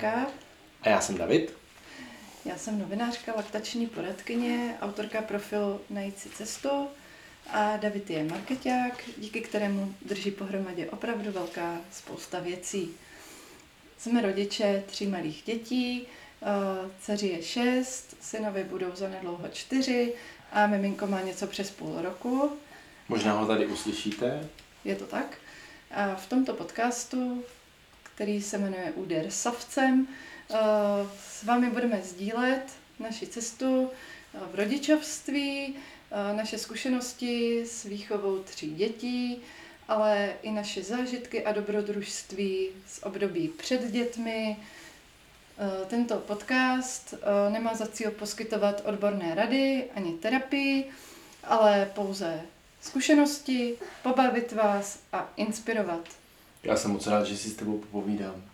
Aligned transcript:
Terka. 0.00 0.26
A 0.82 0.88
já 0.88 1.00
jsem 1.00 1.18
David. 1.18 1.52
Já 2.44 2.58
jsem 2.58 2.78
novinářka, 2.78 3.32
laktační 3.36 3.86
poradkyně, 3.86 4.78
autorka 4.80 5.22
profilu 5.22 5.80
Najít 5.90 6.18
si 6.18 6.28
cestu 6.28 6.68
a 7.50 7.76
David 7.76 8.10
je 8.10 8.24
marketák, 8.24 9.04
díky 9.18 9.40
kterému 9.40 9.94
drží 10.02 10.30
pohromadě 10.30 10.90
opravdu 10.90 11.32
velká 11.32 11.80
spousta 11.92 12.40
věcí. 12.40 12.90
Jsme 13.98 14.22
rodiče 14.22 14.84
tří 14.86 15.06
malých 15.06 15.42
dětí, 15.46 16.06
eh, 16.42 16.90
dceři 17.00 17.26
je 17.26 17.42
šest, 17.42 18.16
synovi 18.20 18.64
budou 18.64 18.90
zanedlouho 18.94 19.48
čtyři 19.48 20.14
a 20.52 20.66
miminko 20.66 21.06
má 21.06 21.20
něco 21.20 21.46
přes 21.46 21.70
půl 21.70 22.02
roku. 22.02 22.56
Možná 23.08 23.32
ho 23.32 23.46
tady 23.46 23.66
uslyšíte. 23.66 24.48
Je 24.84 24.96
to 24.96 25.06
tak. 25.06 25.38
A 25.90 26.14
v 26.14 26.28
tomto 26.28 26.54
podcastu, 26.54 27.44
který 28.18 28.42
se 28.42 28.58
jmenuje 28.58 28.92
Úder 28.94 29.30
savcem, 29.30 30.08
eh, 30.50 30.56
s 31.28 31.44
vámi 31.44 31.70
budeme 31.70 32.02
sdílet 32.02 32.62
naši 32.98 33.26
cestu 33.26 33.90
eh, 33.90 34.38
v 34.52 34.54
rodičovství, 34.54 35.76
eh, 35.76 36.36
naše 36.36 36.58
zkušenosti 36.58 37.62
s 37.66 37.84
výchovou 37.84 38.38
tří 38.38 38.74
dětí, 38.74 39.42
ale 39.88 40.32
i 40.42 40.50
naše 40.50 40.82
zážitky 40.82 41.44
a 41.44 41.52
dobrodružství 41.52 42.68
z 42.86 43.02
období 43.02 43.48
před 43.48 43.90
dětmi. 43.90 44.56
Tento 45.86 46.16
podcast 46.16 47.14
nemá 47.48 47.74
za 47.74 47.86
cíl 47.86 48.10
poskytovat 48.10 48.82
odborné 48.84 49.34
rady 49.34 49.84
ani 49.94 50.12
terapii, 50.12 50.90
ale 51.44 51.90
pouze 51.94 52.40
zkušenosti, 52.80 53.74
pobavit 54.02 54.52
vás 54.52 54.98
a 55.12 55.32
inspirovat. 55.36 56.17
Já 56.62 56.76
jsem 56.76 56.90
moc 56.90 57.06
rád, 57.06 57.24
že 57.24 57.36
si 57.36 57.48
s 57.48 57.54
tebou 57.54 57.78
popovídám. 57.78 58.44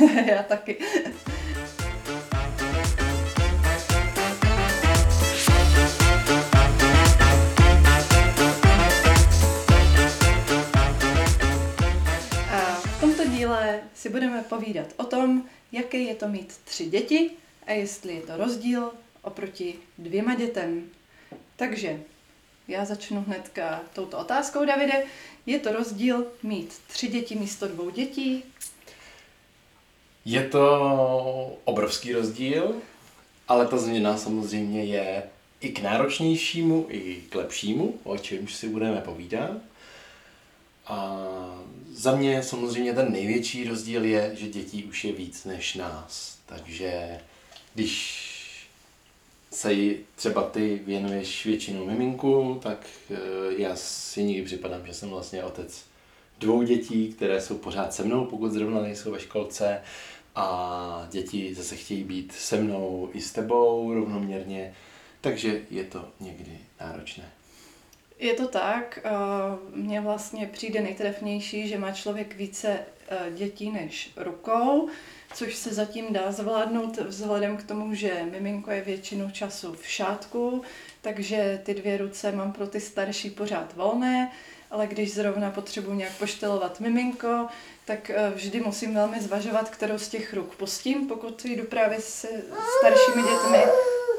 Já 0.26 0.42
taky. 0.42 0.78
A 12.50 12.74
v 12.74 13.00
tomto 13.00 13.24
díle 13.26 13.80
si 13.94 14.08
budeme 14.08 14.42
povídat 14.42 14.86
o 14.96 15.04
tom, 15.04 15.42
jaké 15.72 15.98
je 15.98 16.14
to 16.14 16.28
mít 16.28 16.56
tři 16.64 16.84
děti 16.86 17.30
a 17.66 17.72
jestli 17.72 18.14
je 18.14 18.22
to 18.22 18.36
rozdíl 18.36 18.92
oproti 19.22 19.74
dvěma 19.98 20.34
dětem. 20.34 20.84
Takže 21.56 22.00
já 22.68 22.84
začnu 22.84 23.24
hnedka 23.26 23.80
touto 23.92 24.18
otázkou, 24.18 24.64
Davide. 24.64 25.04
Je 25.46 25.58
to 25.58 25.72
rozdíl 25.72 26.26
mít 26.42 26.80
tři 26.86 27.08
děti 27.08 27.34
místo 27.34 27.68
dvou 27.68 27.90
dětí? 27.90 28.44
Je 30.24 30.48
to 30.48 31.58
obrovský 31.64 32.12
rozdíl, 32.12 32.74
ale 33.48 33.66
ta 33.66 33.76
změna 33.76 34.16
samozřejmě 34.16 34.84
je 34.84 35.22
i 35.60 35.68
k 35.68 35.80
náročnějšímu, 35.80 36.86
i 36.88 37.22
k 37.28 37.34
lepšímu, 37.34 37.98
o 38.04 38.18
čemž 38.18 38.54
si 38.54 38.68
budeme 38.68 39.00
povídat. 39.00 39.50
A 40.86 41.18
za 41.92 42.16
mě 42.16 42.42
samozřejmě 42.42 42.92
ten 42.92 43.12
největší 43.12 43.68
rozdíl 43.68 44.04
je, 44.04 44.36
že 44.36 44.48
dětí 44.48 44.84
už 44.84 45.04
je 45.04 45.12
víc 45.12 45.44
než 45.44 45.74
nás. 45.74 46.38
Takže 46.46 47.20
když 47.74 48.23
se 49.54 49.72
jí 49.72 49.98
třeba 50.16 50.42
ty 50.42 50.80
věnuješ 50.86 51.46
většinou 51.46 51.84
miminku, 51.86 52.60
tak 52.62 52.86
eh, 53.10 53.16
já 53.56 53.76
si 53.76 54.24
někdy 54.24 54.42
připadám, 54.42 54.86
že 54.86 54.94
jsem 54.94 55.10
vlastně 55.10 55.44
otec 55.44 55.84
dvou 56.38 56.62
dětí, 56.62 57.12
které 57.12 57.40
jsou 57.40 57.58
pořád 57.58 57.94
se 57.94 58.04
mnou, 58.04 58.24
pokud 58.24 58.52
zrovna 58.52 58.82
nejsou 58.82 59.12
ve 59.12 59.20
školce 59.20 59.80
a 60.34 61.08
děti 61.10 61.54
zase 61.54 61.76
chtějí 61.76 62.04
být 62.04 62.32
se 62.32 62.60
mnou 62.60 63.10
i 63.12 63.20
s 63.20 63.32
tebou 63.32 63.94
rovnoměrně, 63.94 64.74
takže 65.20 65.62
je 65.70 65.84
to 65.84 66.04
někdy 66.20 66.58
náročné. 66.80 67.32
Je 68.18 68.34
to 68.34 68.48
tak. 68.48 68.98
Eh, 69.04 69.10
mně 69.74 70.00
vlastně 70.00 70.46
přijde 70.46 70.80
nejtrefnější, 70.80 71.68
že 71.68 71.78
má 71.78 71.92
člověk 71.92 72.36
více 72.36 72.78
dětí 73.34 73.70
než 73.70 74.10
rukou 74.16 74.90
což 75.34 75.54
se 75.54 75.74
zatím 75.74 76.12
dá 76.12 76.32
zvládnout 76.32 76.96
vzhledem 76.96 77.56
k 77.56 77.62
tomu, 77.62 77.94
že 77.94 78.26
miminko 78.30 78.70
je 78.70 78.80
většinu 78.80 79.30
času 79.30 79.72
v 79.72 79.86
šátku, 79.86 80.62
takže 81.00 81.60
ty 81.64 81.74
dvě 81.74 81.96
ruce 81.96 82.32
mám 82.32 82.52
pro 82.52 82.66
ty 82.66 82.80
starší 82.80 83.30
pořád 83.30 83.74
volné, 83.74 84.32
ale 84.70 84.86
když 84.86 85.14
zrovna 85.14 85.50
potřebuji 85.50 85.94
nějak 85.94 86.12
poštelovat 86.12 86.80
miminko, 86.80 87.46
tak 87.84 88.10
eh, 88.10 88.30
vždy 88.34 88.60
musím 88.60 88.94
velmi 88.94 89.20
zvažovat, 89.20 89.70
kterou 89.70 89.98
z 89.98 90.08
těch 90.08 90.34
ruk 90.34 90.54
pustím, 90.54 91.06
pokud 91.06 91.44
jdu 91.44 91.64
právě 91.64 92.00
s 92.00 92.26
staršími 92.78 93.22
dětmi 93.22 93.64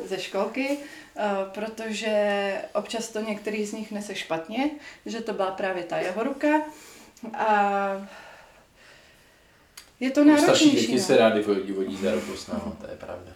ze 0.06 0.20
školky, 0.20 0.78
eh, 1.16 1.22
protože 1.54 2.54
občas 2.74 3.10
to 3.10 3.20
některý 3.20 3.66
z 3.66 3.74
nich 3.74 3.92
nese 3.92 4.16
špatně, 4.16 4.70
že 5.06 5.22
to 5.22 5.34
byla 5.34 5.52
právě 5.52 5.84
ta 5.84 5.98
jeho 5.98 6.24
ruka. 6.24 6.48
A 7.34 8.08
je 10.00 10.12
to 10.12 10.24
náročnější. 10.24 10.46
Starší 10.46 10.72
děti 10.72 10.96
no. 10.96 11.02
se 11.02 11.18
rádi 11.18 11.42
vodí, 11.42 11.98
za 11.98 12.12
s 12.36 12.48
náma, 12.48 12.78
to 12.82 12.88
je 12.92 12.98
pravda. 12.98 13.32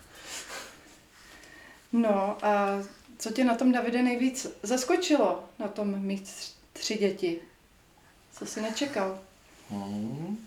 No 1.94 2.46
a 2.46 2.84
co 3.18 3.32
tě 3.32 3.44
na 3.44 3.56
tom, 3.56 3.72
Davide, 3.72 4.02
nejvíc 4.02 4.48
zaskočilo 4.64 5.44
na 5.60 5.68
tom 5.68 6.00
mít 6.00 6.30
tři 6.74 6.98
děti? 6.98 7.40
Co 8.34 8.46
jsi 8.46 8.62
nečekal? 8.62 9.20
Hmm. 9.70 10.46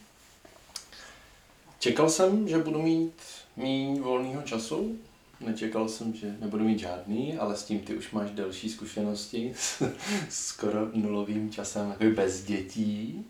Čekal 1.79 2.11
jsem, 2.11 2.49
že 2.49 2.59
budu 2.59 2.83
mít 2.83 3.13
méně 3.57 4.01
volného 4.01 4.43
času. 4.43 4.99
Nečekal 5.41 5.89
jsem, 5.89 6.15
že 6.15 6.37
nebudu 6.41 6.65
mít 6.65 6.79
žádný, 6.79 7.39
ale 7.39 7.57
s 7.57 7.65
tím 7.65 7.81
ty 7.81 7.95
už 7.95 8.11
máš 8.11 8.31
delší 8.31 8.69
zkušenosti 8.71 9.53
s 9.57 9.83
skoro 10.29 10.89
nulovým 10.95 11.53
časem, 11.53 11.91
jako 11.91 12.15
bez 12.15 12.45
dětí. 12.45 13.27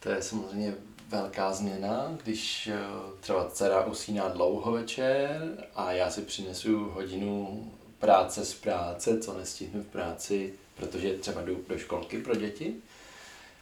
To 0.00 0.10
je 0.10 0.22
samozřejmě 0.22 0.74
velká 1.14 1.52
změna, 1.52 2.16
když 2.24 2.66
eh, 2.66 2.78
třeba 3.20 3.50
dcera 3.50 3.84
usíná 3.84 4.28
dlouho 4.28 4.72
večer 4.72 5.66
a 5.74 5.92
já 5.92 6.10
si 6.10 6.22
přinesu 6.22 6.90
hodinu 6.90 7.64
práce 7.98 8.44
z 8.44 8.54
práce, 8.54 9.18
co 9.18 9.38
nestihnu 9.38 9.82
v 9.82 9.86
práci, 9.86 10.54
protože 10.76 11.14
třeba 11.14 11.42
jdu 11.42 11.64
do 11.68 11.78
školky 11.78 12.18
pro 12.18 12.34
děti 12.34 12.74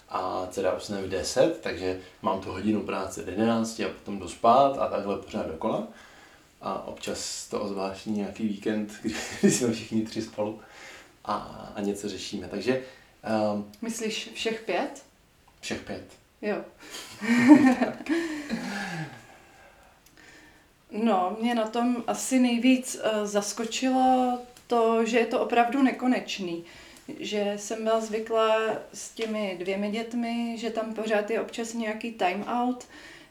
a 0.08 0.46
dcera 0.50 0.72
usne 0.76 1.02
v 1.02 1.08
10, 1.08 1.60
takže 1.60 2.00
mám 2.22 2.40
tu 2.40 2.52
hodinu 2.52 2.82
práce 2.82 3.22
v 3.22 3.28
11 3.28 3.80
a 3.80 3.88
potom 3.88 4.18
jdu 4.18 4.28
spát 4.28 4.78
a 4.78 4.86
takhle 4.88 5.16
pořád 5.16 5.46
dokola. 5.46 5.88
A 6.60 6.86
občas 6.86 7.48
to 7.48 7.60
ozvláštní 7.60 8.12
nějaký 8.12 8.48
víkend, 8.48 8.92
kdy 9.40 9.50
jsme 9.50 9.72
všichni 9.72 10.02
tři 10.02 10.22
spolu 10.22 10.60
a, 11.24 11.34
a 11.74 11.80
něco 11.80 12.08
řešíme. 12.08 12.48
Takže... 12.48 12.82
Um, 13.54 13.72
Myslíš 13.82 14.30
všech 14.34 14.62
pět? 14.62 15.02
Všech 15.60 15.80
pět. 15.80 16.21
Jo. 16.42 16.64
no, 20.90 21.36
mě 21.40 21.54
na 21.54 21.68
tom 21.68 22.04
asi 22.06 22.38
nejvíc 22.38 22.94
uh, 22.94 23.26
zaskočilo 23.26 24.38
to, 24.66 25.04
že 25.04 25.18
je 25.18 25.26
to 25.26 25.40
opravdu 25.40 25.82
nekonečný. 25.82 26.64
Že 27.18 27.54
jsem 27.56 27.84
byla 27.84 28.00
zvyklá 28.00 28.56
s 28.94 29.10
těmi 29.10 29.56
dvěmi 29.58 29.90
dětmi, 29.90 30.54
že 30.58 30.70
tam 30.70 30.94
pořád 30.94 31.30
je 31.30 31.40
občas 31.40 31.74
nějaký 31.74 32.12
time 32.12 32.44
out, 32.48 32.86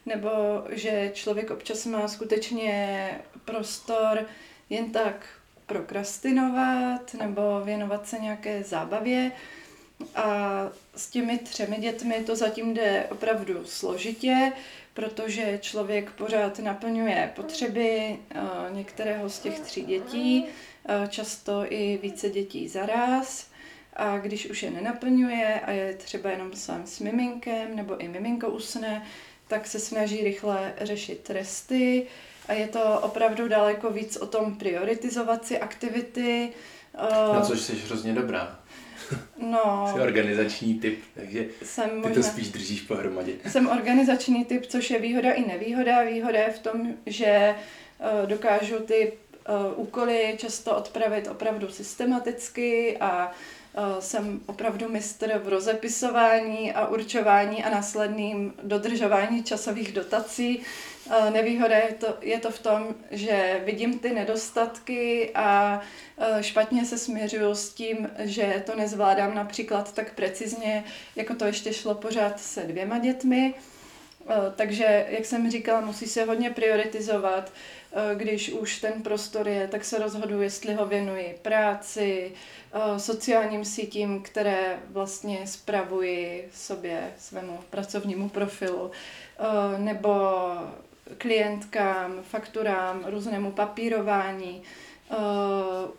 nebo 0.05 0.29
že 0.69 1.11
člověk 1.13 1.51
občas 1.51 1.85
má 1.85 2.07
skutečně 2.07 3.09
prostor 3.45 4.25
jen 4.69 4.91
tak 4.91 5.25
prokrastinovat 5.66 7.13
nebo 7.13 7.61
věnovat 7.63 8.07
se 8.07 8.19
nějaké 8.19 8.63
zábavě. 8.63 9.31
A 10.15 10.69
s 10.95 11.09
těmi 11.09 11.38
třemi 11.38 11.77
dětmi 11.77 12.24
to 12.25 12.36
zatím 12.36 12.74
jde 12.74 13.07
opravdu 13.12 13.65
složitě, 13.65 14.51
protože 14.94 15.59
člověk 15.62 16.12
pořád 16.12 16.59
naplňuje 16.59 17.31
potřeby 17.36 17.89
eh, 18.00 18.39
některého 18.71 19.30
z 19.30 19.39
těch 19.39 19.59
tří 19.59 19.81
dětí, 19.81 20.45
eh, 20.86 21.07
často 21.07 21.65
i 21.69 22.00
více 22.01 22.30
dětí 22.30 22.68
zaraz. 22.68 23.48
A 23.95 24.18
když 24.18 24.50
už 24.50 24.63
je 24.63 24.71
nenaplňuje 24.71 25.59
a 25.59 25.71
je 25.71 25.94
třeba 25.94 26.30
jenom 26.30 26.53
sám 26.53 26.81
s 26.86 27.00
miminkem 27.00 27.75
nebo 27.75 27.98
i 27.98 28.07
miminko 28.07 28.50
usne, 28.50 29.06
tak 29.48 29.68
se 29.68 29.80
snaží 29.80 30.24
rychle 30.24 30.74
řešit 30.81 31.19
tresty 31.19 32.07
a 32.48 32.53
je 32.53 32.68
to 32.68 33.00
opravdu 33.01 33.48
daleko 33.48 33.89
víc 33.89 34.18
o 34.18 34.27
tom 34.27 34.56
prioritizovat 34.56 35.45
si 35.45 35.59
aktivity. 35.59 36.50
Na 37.33 37.42
což 37.42 37.59
jsi 37.62 37.75
hrozně 37.75 38.13
dobrá. 38.13 38.59
No. 39.38 39.92
Jsi 39.94 40.00
organizační 40.00 40.80
typ, 40.80 41.00
takže 41.16 41.46
jsem 41.63 41.90
ty 41.90 41.96
možná, 41.96 42.16
to 42.16 42.24
spíš 42.24 42.50
držíš 42.50 42.81
pohromadě. 42.81 43.31
Jsem 43.48 43.68
organizační 43.68 44.46
typ, 44.46 44.66
což 44.66 44.90
je 44.90 45.00
výhoda 45.00 45.31
i 45.31 45.48
nevýhoda. 45.48 46.04
Výhoda 46.04 46.40
je 46.40 46.52
v 46.52 46.60
tom, 46.60 46.94
že 47.06 47.56
uh, 48.00 48.30
dokážu 48.30 48.80
ty 48.80 49.13
uh, 49.50 49.80
úkoly 49.80 50.36
často 50.38 50.78
odpravit 50.78 51.28
opravdu 51.28 51.69
systematicky 51.69 52.98
a 53.00 53.31
jsem 54.00 54.41
opravdu 54.45 54.89
mistr 54.89 55.39
v 55.44 55.47
rozepisování 55.50 56.73
a 56.73 56.88
určování 56.88 57.63
a 57.63 57.69
následným 57.69 58.53
dodržování 58.63 59.44
časových 59.44 59.91
dotací. 59.91 60.62
Nevýhoda 61.33 61.77
je 61.77 61.94
to, 61.94 62.18
je 62.21 62.39
to 62.39 62.51
v 62.51 62.59
tom, 62.59 62.95
že 63.12 63.62
vidím 63.65 64.00
ty 64.00 64.13
nedostatky 64.13 65.31
a 65.35 65.81
špatně 66.41 66.85
se 66.85 66.97
směřuju 66.97 67.56
s 67.56 67.73
tím, 67.73 68.09
že 68.19 68.63
to 68.65 68.75
nezvládám 68.75 69.35
například 69.35 69.94
tak 69.94 70.13
precizně, 70.13 70.83
jako 71.15 71.35
to 71.35 71.45
ještě 71.45 71.74
šlo 71.74 71.95
pořád 71.95 72.39
se 72.39 72.62
dvěma 72.62 72.97
dětmi. 72.97 73.53
Takže, 74.56 75.06
jak 75.09 75.25
jsem 75.25 75.51
říkala, 75.51 75.81
musí 75.81 76.07
se 76.07 76.24
hodně 76.24 76.50
prioritizovat. 76.50 77.51
Když 78.15 78.51
už 78.51 78.79
ten 78.79 79.03
prostor 79.03 79.47
je, 79.47 79.67
tak 79.67 79.85
se 79.85 79.99
rozhoduji, 79.99 80.43
jestli 80.43 80.73
ho 80.73 80.85
věnuji 80.85 81.39
práci, 81.41 82.31
sociálním 82.97 83.65
sítím, 83.65 84.21
které 84.21 84.79
vlastně 84.89 85.47
spravuji 85.47 86.49
sobě, 86.53 87.13
svému 87.17 87.59
pracovnímu 87.69 88.29
profilu, 88.29 88.91
nebo 89.77 90.11
klientkám, 91.17 92.23
fakturám, 92.23 93.03
různému 93.05 93.51
papírování, 93.51 94.63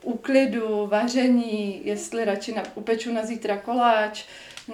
úklidu, 0.03 0.87
vaření, 0.87 1.87
jestli 1.87 2.25
radši 2.25 2.55
upeču 2.75 3.13
na 3.13 3.27
zítra 3.27 3.57
koláč, 3.57 4.25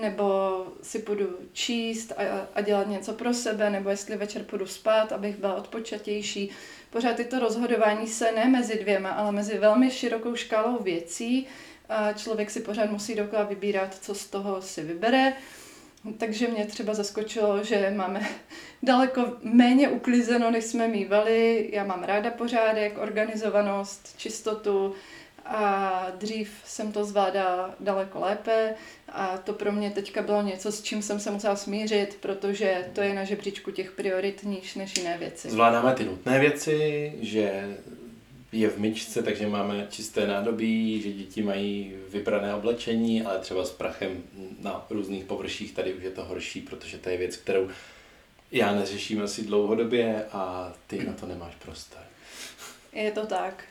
nebo 0.01 0.67
si 0.83 0.99
půjdu 0.99 1.39
číst 1.53 2.13
a, 2.13 2.49
a 2.55 2.61
dělat 2.61 2.89
něco 2.89 3.13
pro 3.13 3.35
sebe, 3.35 3.71
nebo 3.71 3.91
jestli 3.91 4.17
večer 4.17 4.43
půjdu 4.43 4.67
spát, 4.67 5.13
abych 5.13 5.37
byla 5.37 5.55
odpočatější. 5.55 6.51
Pořád 6.91 7.17
tyto 7.17 7.39
rozhodování 7.39 8.07
se 8.07 8.33
ne 8.33 8.45
mezi 8.45 8.79
dvěma, 8.79 9.11
ale 9.11 9.33
mezi 9.33 9.59
velmi 9.59 9.91
širokou 9.91 10.35
škálou 10.35 10.83
věcí. 10.83 11.47
A 11.89 12.13
člověk 12.13 12.51
si 12.51 12.61
pořád 12.61 12.91
musí 12.91 13.15
dokola 13.15 13.43
vybírat, 13.43 13.95
co 14.01 14.15
z 14.15 14.27
toho 14.27 14.63
si 14.63 14.83
vybere. 14.83 15.33
Takže 16.19 16.49
mě 16.49 16.67
třeba 16.67 16.95
zaskočilo, 16.95 17.65
že 17.65 17.93
máme 17.97 18.29
daleko 18.83 19.37
méně 19.43 19.89
uklizeno, 19.89 20.51
než 20.51 20.65
jsme 20.65 20.89
mývali. 20.89 21.69
Já 21.73 21.85
mám 21.85 22.03
ráda 22.03 22.31
pořádek, 22.31 22.99
organizovanost, 22.99 24.15
čistotu 24.17 24.95
a 25.49 26.07
dřív 26.19 26.51
jsem 26.65 26.93
to 26.93 27.05
zvládala 27.05 27.75
daleko 27.81 28.21
lépe 28.21 28.75
a 29.09 29.39
to 29.39 29.53
pro 29.53 29.73
mě 29.73 29.91
teďka 29.91 30.23
bylo 30.23 30.43
něco, 30.43 30.73
s 30.73 30.83
čím 30.83 31.03
jsem 31.03 31.21
se 31.21 31.31
musela 31.31 31.57
smířit, 31.57 32.19
protože 32.21 32.89
to 32.93 33.01
je 33.01 33.15
na 33.15 33.25
žebříčku 33.25 33.71
těch 33.71 33.93
priorit 33.93 34.45
níž 34.45 34.75
než 34.75 34.97
jiné 34.97 35.19
věci. 35.19 35.51
Zvládáme 35.51 35.95
ty 35.95 36.05
nutné 36.05 36.41
věci, 36.41 37.13
že 37.21 37.77
je 38.53 38.69
v 38.69 38.79
myčce, 38.79 39.23
takže 39.23 39.47
máme 39.47 39.87
čisté 39.91 40.27
nádobí, 40.27 41.03
že 41.03 41.13
děti 41.13 41.43
mají 41.43 41.97
vybrané 42.09 42.55
oblečení, 42.55 43.23
ale 43.23 43.39
třeba 43.39 43.65
s 43.65 43.71
prachem 43.71 44.23
na 44.61 44.87
různých 44.91 45.25
površích 45.25 45.73
tady 45.73 45.95
už 45.95 46.03
je 46.03 46.11
to 46.11 46.25
horší, 46.25 46.61
protože 46.61 46.99
to 46.99 47.11
je 47.11 47.17
věc, 47.17 47.37
kterou 47.37 47.69
já 48.53 48.75
neřeším 48.75 49.23
asi 49.23 49.45
dlouhodobě 49.45 50.25
a 50.33 50.73
ty 50.87 51.05
na 51.05 51.13
to 51.13 51.27
nemáš 51.27 51.55
prostor. 51.55 52.03
Je 52.93 53.11
to 53.11 53.27
tak. 53.27 53.65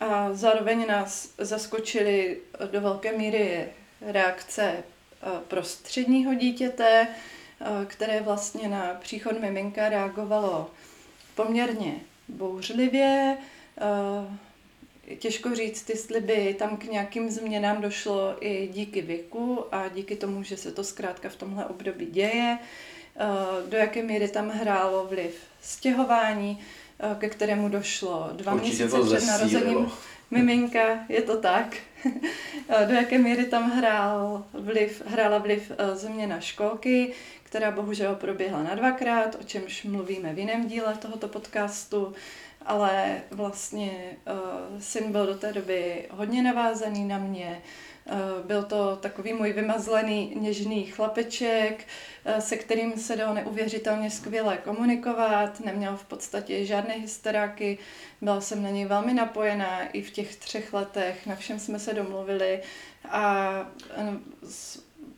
A 0.00 0.32
zároveň 0.32 0.86
nás 0.86 1.34
zaskočily 1.38 2.38
do 2.70 2.80
velké 2.80 3.18
míry 3.18 3.68
reakce 4.00 4.62
eh, 4.62 5.26
prostředního 5.48 6.34
dítěte, 6.34 7.08
eh, 7.60 7.86
které 7.86 8.20
vlastně 8.20 8.68
na 8.68 8.94
příchod 9.00 9.40
miminka 9.40 9.88
reagovalo 9.88 10.70
poměrně 11.34 12.00
bouřlivě. 12.28 13.36
Eh, 13.80 15.16
těžko 15.16 15.54
říct, 15.54 15.90
jestli 15.90 16.20
by 16.20 16.54
tam 16.54 16.76
k 16.76 16.84
nějakým 16.84 17.30
změnám 17.30 17.82
došlo 17.82 18.36
i 18.40 18.68
díky 18.72 19.02
věku 19.02 19.64
a 19.72 19.88
díky 19.88 20.16
tomu, 20.16 20.42
že 20.42 20.56
se 20.56 20.72
to 20.72 20.84
zkrátka 20.84 21.28
v 21.28 21.36
tomhle 21.36 21.64
období 21.66 22.06
děje. 22.06 22.58
Do 23.68 23.76
jaké 23.76 24.02
míry 24.02 24.28
tam 24.28 24.48
hrálo 24.48 25.06
vliv 25.06 25.34
stěhování, 25.60 26.60
ke 27.18 27.28
kterému 27.28 27.68
došlo 27.68 28.30
dva 28.32 28.54
Určitě 28.54 28.84
měsíce 28.84 29.16
před 29.16 29.26
narozením 29.26 29.90
miminka, 30.30 30.98
je 31.08 31.22
to 31.22 31.36
tak. 31.36 31.76
Do 32.88 32.94
jaké 32.94 33.18
míry 33.18 33.44
tam 33.44 33.70
hrál 33.70 34.44
vliv, 34.52 35.02
hrála 35.06 35.38
vliv 35.38 35.72
e, 35.78 35.96
změna 35.96 36.40
školky, 36.40 37.12
která 37.42 37.70
bohužel 37.70 38.14
proběhla 38.14 38.62
na 38.62 38.74
dvakrát, 38.74 39.36
o 39.40 39.44
čemž 39.44 39.84
mluvíme 39.84 40.34
v 40.34 40.38
jiném 40.38 40.68
díle 40.68 40.94
tohoto 40.94 41.28
podcastu, 41.28 42.14
ale 42.66 43.22
vlastně 43.30 44.16
uh, 44.26 44.80
syn 44.80 45.12
byl 45.12 45.26
do 45.26 45.34
té 45.34 45.52
doby 45.52 46.06
hodně 46.10 46.42
navázaný 46.42 47.04
na 47.04 47.18
mě, 47.18 47.62
Eh, 48.06 48.42
byl 48.46 48.62
to 48.62 48.96
takový 48.96 49.32
můj 49.32 49.52
vymazlený 49.52 50.32
něžný 50.36 50.84
chlapeček, 50.84 51.86
eh, 52.24 52.40
se 52.40 52.56
kterým 52.56 52.96
se 52.96 53.16
dalo 53.16 53.34
neuvěřitelně 53.34 54.10
skvěle 54.10 54.56
komunikovat, 54.56 55.60
neměl 55.60 55.96
v 55.96 56.04
podstatě 56.04 56.66
žádné 56.66 56.94
hysteráky, 56.94 57.78
byla 58.20 58.40
jsem 58.40 58.62
na 58.62 58.70
něj 58.70 58.84
velmi 58.84 59.14
napojená 59.14 59.88
i 59.88 60.02
v 60.02 60.10
těch 60.10 60.36
třech 60.36 60.72
letech, 60.72 61.26
na 61.26 61.36
všem 61.36 61.58
jsme 61.58 61.78
se 61.78 61.94
domluvili. 61.94 62.62
A 63.10 63.52
eh, 63.90 64.18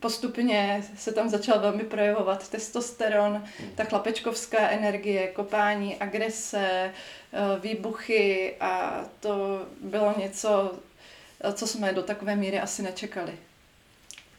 postupně 0.02 0.84
se 0.98 1.12
tam 1.12 1.28
začal 1.28 1.60
velmi 1.60 1.84
projevovat 1.84 2.48
testosteron, 2.48 3.32
hmm. 3.58 3.70
ta 3.74 3.84
chlapečkovská 3.84 4.68
energie, 4.68 5.28
kopání, 5.28 5.96
agrese, 5.96 6.92
výbuchy 7.60 8.54
a 8.60 9.04
to 9.20 9.62
bylo 9.80 10.14
něco, 10.18 10.72
co 11.52 11.66
jsme 11.66 11.92
do 11.92 12.02
takové 12.02 12.36
míry 12.36 12.60
asi 12.60 12.82
nečekali. 12.82 13.32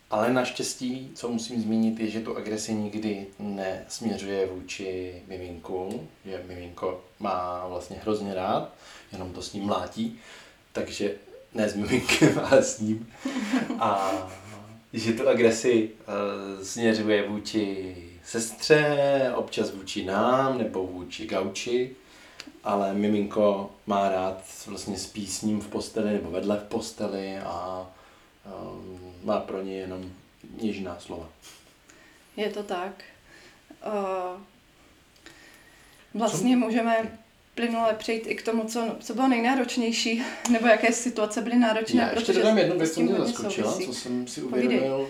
Ale 0.09 0.33
naštěstí, 0.33 1.11
co 1.15 1.29
musím 1.29 1.61
zmínit, 1.61 1.99
je, 1.99 2.09
že 2.09 2.19
tu 2.19 2.37
agresi 2.37 2.73
nikdy 2.73 3.27
nesměřuje 3.39 4.45
vůči 4.45 5.21
miminku, 5.27 6.07
že 6.25 6.43
miminko 6.47 7.03
má 7.19 7.67
vlastně 7.67 7.97
hrozně 8.01 8.33
rád, 8.33 8.73
jenom 9.11 9.33
to 9.33 9.41
s 9.41 9.53
ním 9.53 9.63
mlátí, 9.63 10.19
takže 10.71 11.15
ne 11.53 11.69
s 11.69 11.75
miminkem, 11.75 12.39
ale 12.51 12.63
s 12.63 12.79
ním. 12.79 13.13
A 13.79 14.11
že 14.93 15.13
tu 15.13 15.29
agresi 15.29 15.89
uh, 15.89 16.63
směřuje 16.63 17.27
vůči 17.27 17.95
sestře, 18.23 19.31
občas 19.35 19.71
vůči 19.71 20.05
nám 20.05 20.57
nebo 20.57 20.87
vůči 20.87 21.27
gauči, 21.27 21.95
ale 22.63 22.93
miminko 22.93 23.71
má 23.87 24.09
rád 24.09 24.43
vlastně 24.67 24.97
s 24.97 25.41
ním 25.41 25.61
v 25.61 25.67
posteli 25.67 26.13
nebo 26.13 26.31
vedle 26.31 26.57
v 26.57 26.63
posteli 26.63 27.37
a 27.37 27.87
um, 28.45 29.13
má 29.23 29.39
pro 29.39 29.61
ně 29.61 29.77
jenom 29.77 30.11
něžná 30.61 30.99
slova. 30.99 31.29
Je 32.37 32.49
to 32.49 32.63
tak. 32.63 33.03
Uh, 33.87 34.41
vlastně 36.13 36.55
co? 36.55 36.59
můžeme 36.59 37.22
plynule 37.55 37.93
přejít 37.93 38.27
i 38.27 38.35
k 38.35 38.45
tomu, 38.45 38.63
co, 38.63 38.95
co 38.99 39.13
bylo 39.13 39.27
nejnáročnější, 39.27 40.23
nebo 40.49 40.67
jaké 40.67 40.93
situace 40.93 41.41
byly 41.41 41.55
náročné. 41.55 42.01
Já 42.01 42.11
ještě 42.11 42.33
dodám 42.33 42.57
jednu 42.57 42.77
věc, 42.77 42.93
co 42.93 43.01
mě 43.01 43.15
zaskočila, 43.15 43.73
co 43.73 43.93
jsem 43.93 44.27
si 44.27 44.41
uvědomil, 44.41 45.09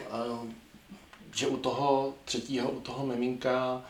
že 1.36 1.48
u 1.48 1.58
toho 1.58 2.14
třetího, 2.26 2.72
u 2.72 2.80
toho 2.80 3.06
miminka 3.06 3.84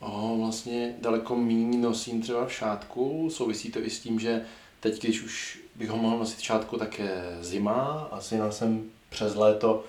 Oh, 0.00 0.38
vlastně 0.38 0.94
daleko 0.98 1.36
méně 1.36 1.78
nosím 1.78 2.22
třeba 2.22 2.46
v 2.46 2.52
šátku. 2.52 3.28
Souvisí 3.30 3.70
to 3.70 3.78
i 3.78 3.90
s 3.90 4.00
tím, 4.00 4.20
že 4.20 4.44
teď, 4.80 5.02
když 5.02 5.22
už 5.22 5.60
bych 5.74 5.88
ho 5.88 5.96
mohl 5.96 6.18
nosit 6.18 6.38
v 6.38 6.44
šátku, 6.44 6.76
tak 6.76 6.98
je 6.98 7.38
zima 7.40 8.08
a 8.10 8.20
syna 8.20 8.50
jsem 8.50 8.90
přes 9.08 9.34
léto 9.34 9.84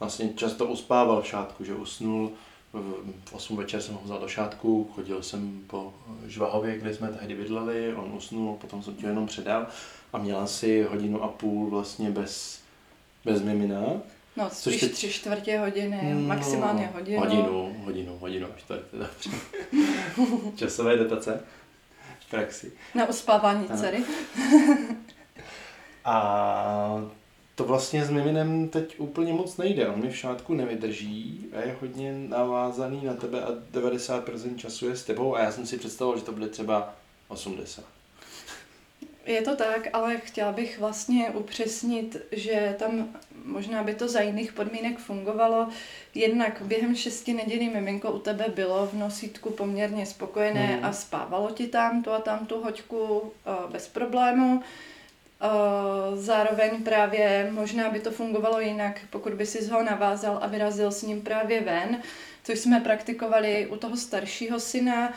vlastně 0.00 0.32
často 0.36 0.66
uspával 0.66 1.22
v 1.22 1.26
šátku, 1.26 1.64
že 1.64 1.74
usnul 1.74 2.32
v 3.24 3.34
8 3.34 3.56
večer 3.56 3.82
jsem 3.82 3.94
ho 3.94 4.00
vzal 4.04 4.20
do 4.20 4.28
šátku, 4.28 4.90
chodil 4.94 5.22
jsem 5.22 5.60
po 5.66 5.94
Žvahově, 6.26 6.78
kde 6.78 6.94
jsme 6.94 7.08
tehdy 7.08 7.34
bydleli, 7.34 7.94
on 7.94 8.12
usnul, 8.16 8.56
potom 8.56 8.82
jsem 8.82 8.94
ti 8.94 9.06
jenom 9.06 9.26
předal 9.26 9.66
a 10.12 10.18
měla 10.18 10.46
si 10.46 10.82
hodinu 10.82 11.22
a 11.22 11.28
půl 11.28 11.70
vlastně 11.70 12.10
bez, 12.10 12.60
bez 13.24 13.42
mimina. 13.42 13.82
No, 14.36 14.50
spíš 14.50 14.80
teď... 14.80 14.92
tři 14.92 15.12
čtvrtě 15.12 15.58
hodiny, 15.58 16.14
no, 16.14 16.20
maximálně 16.20 16.90
hodinu. 16.94 17.20
Hodinu, 17.20 17.76
hodinu, 17.84 18.18
hodinu 18.18 18.46
a 18.46 18.58
čtvrtě, 18.58 18.84
dobře. 18.92 19.30
Časové 20.56 20.96
dotace 20.96 21.40
v 22.20 22.30
praxi. 22.30 22.72
Na 22.94 23.08
uspávání 23.08 23.68
dcery. 23.68 24.04
a 26.04 27.10
to 27.54 27.64
vlastně 27.64 28.04
s 28.04 28.10
Miminem 28.10 28.68
teď 28.68 29.00
úplně 29.00 29.32
moc 29.32 29.56
nejde. 29.56 29.88
On 29.88 30.00
mi 30.00 30.10
v 30.10 30.16
šátku 30.16 30.54
nevydrží 30.54 31.46
a 31.56 31.60
je 31.60 31.76
hodně 31.80 32.12
navázaný 32.12 33.04
na 33.04 33.14
tebe 33.14 33.42
a 33.42 33.50
90% 33.72 34.56
času 34.56 34.88
je 34.88 34.96
s 34.96 35.04
tebou 35.04 35.34
a 35.34 35.40
já 35.40 35.52
jsem 35.52 35.66
si 35.66 35.78
představoval, 35.78 36.18
že 36.18 36.24
to 36.24 36.32
bude 36.32 36.48
třeba 36.48 36.94
80. 37.28 37.84
Je 39.26 39.42
to 39.42 39.56
tak, 39.56 39.88
ale 39.92 40.16
chtěla 40.16 40.52
bych 40.52 40.78
vlastně 40.78 41.30
upřesnit, 41.30 42.16
že 42.32 42.76
tam 42.78 43.08
možná 43.44 43.82
by 43.82 43.94
to 43.94 44.08
za 44.08 44.20
jiných 44.20 44.52
podmínek 44.52 44.98
fungovalo. 44.98 45.68
Jednak 46.14 46.62
během 46.62 46.96
šesti 46.96 47.32
nedělí 47.32 47.68
miminko 47.68 48.12
u 48.12 48.18
tebe 48.18 48.44
bylo 48.54 48.86
v 48.86 48.94
nosítku 48.94 49.50
poměrně 49.50 50.06
spokojené 50.06 50.66
hmm. 50.66 50.84
a 50.84 50.92
spávalo 50.92 51.50
ti 51.50 51.66
tam 51.66 52.02
tu 52.02 52.10
a 52.10 52.18
tam 52.18 52.46
tu 52.46 52.60
hoďku 52.60 53.32
bez 53.72 53.88
problému. 53.88 54.62
Zároveň 56.14 56.84
právě 56.84 57.48
možná 57.50 57.90
by 57.90 58.00
to 58.00 58.10
fungovalo 58.10 58.60
jinak, 58.60 59.00
pokud 59.10 59.34
by 59.34 59.46
si 59.46 59.68
ho 59.68 59.82
navázal 59.82 60.38
a 60.42 60.46
vyrazil 60.46 60.92
s 60.92 61.02
ním 61.02 61.22
právě 61.22 61.60
ven, 61.60 62.02
což 62.44 62.58
jsme 62.58 62.80
praktikovali 62.80 63.66
u 63.66 63.76
toho 63.76 63.96
staršího 63.96 64.60
syna, 64.60 65.12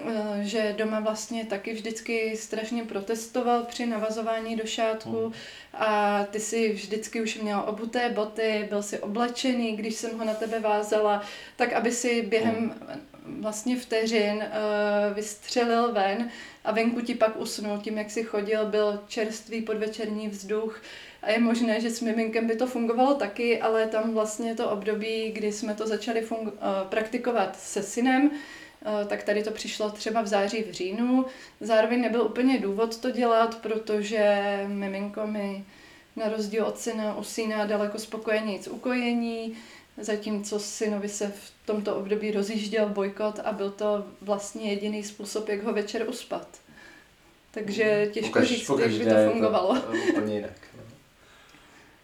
Eh, 0.00 0.44
že 0.44 0.74
doma 0.78 1.00
vlastně 1.00 1.44
taky 1.44 1.74
vždycky 1.74 2.36
strašně 2.36 2.84
protestoval 2.84 3.62
při 3.64 3.86
navazování 3.86 4.56
do 4.56 4.66
šátku 4.66 5.22
hmm. 5.22 5.32
a 5.74 6.24
ty 6.24 6.40
si 6.40 6.72
vždycky 6.72 7.22
už 7.22 7.38
měl 7.38 7.64
obuté 7.66 8.08
boty, 8.10 8.66
byl 8.68 8.82
si 8.82 8.98
oblečený, 8.98 9.76
když 9.76 9.94
jsem 9.94 10.18
ho 10.18 10.24
na 10.24 10.34
tebe 10.34 10.60
vázala, 10.60 11.22
tak 11.56 11.72
aby 11.72 11.92
si 11.92 12.22
během 12.22 12.54
hmm. 12.54 13.00
Vlastně 13.40 13.76
vteřin 13.76 14.36
uh, 14.36 15.14
vystřelil 15.14 15.92
ven 15.92 16.30
a 16.64 16.72
venku 16.72 17.00
ti 17.00 17.14
pak 17.14 17.40
usnul 17.40 17.78
tím, 17.78 17.98
jak 17.98 18.10
si 18.10 18.22
chodil, 18.22 18.66
byl 18.66 19.00
čerstvý 19.08 19.62
podvečerní 19.62 20.28
vzduch. 20.28 20.82
A 21.22 21.30
je 21.30 21.38
možné, 21.38 21.80
že 21.80 21.90
s 21.90 22.00
miminkem 22.00 22.46
by 22.46 22.56
to 22.56 22.66
fungovalo 22.66 23.14
taky, 23.14 23.60
ale 23.60 23.86
tam 23.86 24.14
vlastně 24.14 24.54
to 24.54 24.70
období, 24.70 25.30
kdy 25.32 25.52
jsme 25.52 25.74
to 25.74 25.86
začali 25.86 26.20
fungu- 26.20 26.52
uh, 26.52 26.88
praktikovat 26.88 27.60
se 27.60 27.82
synem, 27.82 28.30
Eh, 28.84 29.04
tak 29.06 29.22
tady 29.22 29.42
to 29.42 29.50
přišlo 29.50 29.90
třeba 29.90 30.22
v 30.22 30.26
září, 30.26 30.62
v 30.62 30.72
říjnu. 30.72 31.26
Zároveň 31.60 32.00
nebyl 32.00 32.22
úplně 32.22 32.58
důvod 32.58 33.00
to 33.00 33.10
dělat, 33.10 33.54
protože 33.62 34.42
miminko 34.66 35.26
mi 35.26 35.64
na 36.16 36.28
rozdíl 36.28 36.64
od 36.64 36.78
syna 36.78 37.16
usíná 37.16 37.66
daleko 37.66 37.98
spokojenějíc 37.98 38.68
ukojení, 38.68 39.56
zatímco 39.96 40.58
synovi 40.58 41.08
se 41.08 41.28
v 41.28 41.66
tomto 41.66 41.96
období 41.96 42.30
rozjížděl 42.30 42.88
bojkot 42.88 43.38
a 43.44 43.52
byl 43.52 43.70
to 43.70 44.06
vlastně 44.20 44.70
jediný 44.70 45.04
způsob, 45.04 45.48
jak 45.48 45.62
ho 45.62 45.72
večer 45.72 46.08
uspat. 46.08 46.48
Takže 47.50 48.10
těžko 48.12 48.28
pokaž, 48.28 48.48
říct, 48.48 48.70
jak 48.78 48.90
by 48.90 49.04
to 49.04 49.30
fungovalo. 49.30 49.80
To 49.80 49.92
úplně 50.10 50.34
jinak. 50.34 50.52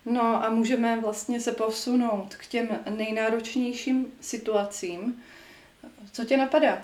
No. 0.05 0.13
no 0.13 0.45
a 0.45 0.51
můžeme 0.51 1.01
vlastně 1.01 1.41
se 1.41 1.53
posunout 1.53 2.35
k 2.35 2.47
těm 2.47 2.69
nejnáročnějším 2.91 4.07
situacím, 4.21 5.23
co 6.13 6.25
tě 6.25 6.37
napadá? 6.37 6.83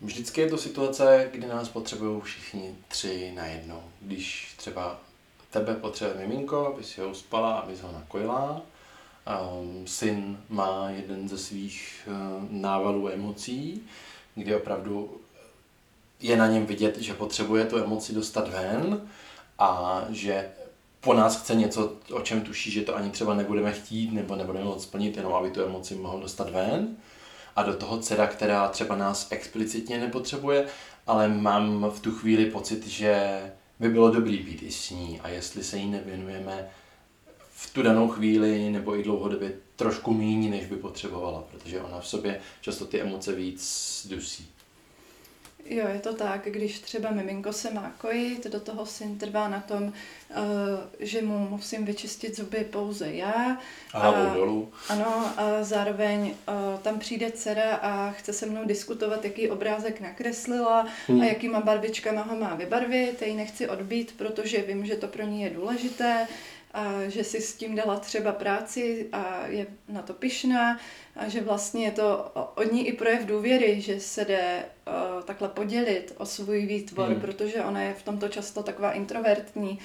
Vždycky 0.00 0.40
je 0.40 0.50
to 0.50 0.58
situace, 0.58 1.28
kdy 1.32 1.46
nás 1.46 1.68
potřebují 1.68 2.20
všichni 2.20 2.74
tři 2.88 3.32
najednou. 3.34 3.82
Když 4.00 4.54
třeba 4.56 5.00
tebe 5.50 5.74
potřebuje 5.74 6.26
miminko, 6.26 6.66
aby 6.66 6.84
si 6.84 7.00
ho 7.00 7.08
uspala, 7.08 7.58
aby 7.58 7.76
ho 7.76 7.92
nakojila. 7.92 8.62
Um, 9.28 9.86
syn 9.86 10.38
má 10.48 10.90
jeden 10.90 11.28
ze 11.28 11.38
svých 11.38 12.08
uh, 12.08 12.44
návalů 12.50 13.08
emocí, 13.08 13.82
kdy 14.34 14.54
opravdu 14.54 15.20
je 16.20 16.36
na 16.36 16.46
něm 16.46 16.66
vidět, 16.66 16.98
že 16.98 17.14
potřebuje 17.14 17.64
tu 17.64 17.78
emoci 17.78 18.14
dostat 18.14 18.48
ven 18.48 19.08
a 19.58 20.04
že 20.10 20.48
po 21.00 21.14
nás 21.14 21.40
chce 21.40 21.54
něco, 21.54 21.92
o 22.12 22.20
čem 22.20 22.40
tuší, 22.40 22.70
že 22.70 22.82
to 22.82 22.96
ani 22.96 23.10
třeba 23.10 23.34
nebudeme 23.34 23.72
chtít 23.72 24.12
nebo 24.12 24.36
nebudeme 24.36 24.64
moc 24.64 24.82
splnit, 24.82 25.16
jenom 25.16 25.34
aby 25.34 25.50
tu 25.50 25.62
emoci 25.62 25.94
mohl 25.94 26.20
dostat 26.20 26.50
ven. 26.50 26.96
A 27.56 27.62
do 27.62 27.74
toho 27.74 27.98
dcera, 27.98 28.26
která 28.26 28.68
třeba 28.68 28.96
nás 28.96 29.26
explicitně 29.30 29.98
nepotřebuje, 29.98 30.66
ale 31.06 31.28
mám 31.28 31.90
v 31.90 32.00
tu 32.00 32.12
chvíli 32.12 32.46
pocit, 32.46 32.86
že 32.86 33.40
by 33.80 33.88
bylo 33.88 34.10
dobrý 34.10 34.38
být 34.38 34.62
i 34.62 34.72
s 34.72 34.90
ní 34.90 35.20
a 35.20 35.28
jestli 35.28 35.64
se 35.64 35.76
jí 35.76 35.90
nevěnujeme 35.90 36.68
v 37.60 37.70
tu 37.70 37.82
danou 37.82 38.08
chvíli 38.08 38.70
nebo 38.70 38.98
i 38.98 39.02
dlouhodobě 39.02 39.52
trošku 39.76 40.14
méně, 40.14 40.50
než 40.50 40.66
by 40.66 40.76
potřebovala, 40.76 41.44
protože 41.50 41.80
ona 41.80 42.00
v 42.00 42.08
sobě 42.08 42.40
často 42.60 42.84
ty 42.84 43.00
emoce 43.00 43.32
víc 43.32 44.06
dusí. 44.10 44.48
Jo, 45.64 45.88
je 45.88 45.98
to 45.98 46.14
tak, 46.14 46.44
když 46.44 46.78
třeba 46.78 47.10
miminko 47.10 47.52
se 47.52 47.70
má 47.70 47.94
kojit, 47.98 48.46
do 48.46 48.60
toho 48.60 48.86
syn 48.86 49.18
trvá 49.18 49.48
na 49.48 49.60
tom, 49.60 49.92
že 51.00 51.22
mu 51.22 51.38
musím 51.38 51.84
vyčistit 51.84 52.36
zuby 52.36 52.66
pouze 52.70 53.12
já. 53.12 53.58
A 53.92 53.98
a, 53.98 54.34
dolů. 54.34 54.72
Ano, 54.88 55.32
a 55.36 55.62
zároveň 55.62 56.20
uh, 56.20 56.80
tam 56.82 56.98
přijde 56.98 57.30
dcera 57.30 57.74
a 57.74 58.10
chce 58.10 58.32
se 58.32 58.46
mnou 58.46 58.64
diskutovat, 58.64 59.24
jaký 59.24 59.50
obrázek 59.50 60.00
nakreslila 60.00 60.86
hmm. 61.06 61.20
a 61.20 61.24
jakýma 61.24 61.60
barvičkama 61.60 62.22
ho 62.22 62.36
má 62.36 62.54
vybarvit. 62.54 63.22
Já 63.22 63.28
ji 63.28 63.34
nechci 63.34 63.68
odbít, 63.68 64.14
protože 64.16 64.62
vím, 64.62 64.86
že 64.86 64.96
to 64.96 65.08
pro 65.08 65.22
ní 65.22 65.42
je 65.42 65.50
důležité 65.50 66.26
a 66.74 66.94
že 67.08 67.24
si 67.24 67.40
s 67.40 67.54
tím 67.54 67.74
dala 67.74 67.96
třeba 67.96 68.32
práci 68.32 69.08
a 69.12 69.46
je 69.46 69.66
na 69.88 70.02
to 70.02 70.12
pyšná 70.12 70.78
a 71.16 71.28
že 71.28 71.40
vlastně 71.40 71.84
je 71.84 71.90
to 71.90 72.32
od 72.54 72.72
ní 72.72 72.88
i 72.88 72.92
projev 72.92 73.26
důvěry, 73.26 73.80
že 73.80 74.00
se 74.00 74.24
jde 74.24 74.64
uh, 74.86 75.22
takhle 75.22 75.48
podělit 75.48 76.14
o 76.18 76.26
svůj 76.26 76.66
výtvor, 76.66 77.08
hmm. 77.08 77.20
protože 77.20 77.64
ona 77.64 77.82
je 77.82 77.94
v 77.94 78.02
tomto 78.02 78.28
často 78.28 78.62
taková 78.62 78.92
introvertní, 78.92 79.78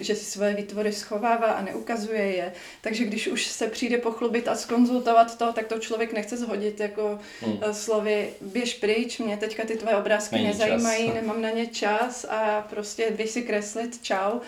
že 0.00 0.14
si 0.14 0.24
svoje 0.24 0.54
výtvory 0.54 0.92
schovává 0.92 1.46
a 1.46 1.62
neukazuje 1.62 2.22
je. 2.22 2.52
Takže 2.80 3.04
když 3.04 3.26
už 3.28 3.46
se 3.46 3.66
přijde 3.66 3.98
pochlubit 3.98 4.48
a 4.48 4.54
skonzultovat 4.54 5.38
to, 5.38 5.52
tak 5.52 5.66
to 5.66 5.78
člověk 5.78 6.12
nechce 6.12 6.36
zhodit 6.36 6.80
jako 6.80 7.18
hmm. 7.40 7.58
slovy 7.72 8.30
běž 8.40 8.74
pryč, 8.74 9.18
mě 9.18 9.36
teďka 9.36 9.64
ty 9.64 9.76
tvoje 9.76 9.96
obrázky 9.96 10.34
Není 10.34 10.46
nezajímají, 10.46 11.06
čas. 11.06 11.14
nemám 11.14 11.42
na 11.42 11.50
ně 11.50 11.66
čas 11.66 12.26
a 12.28 12.66
prostě 12.70 13.10
běž 13.10 13.30
si 13.30 13.42
kreslit, 13.42 14.02
čau. 14.02 14.38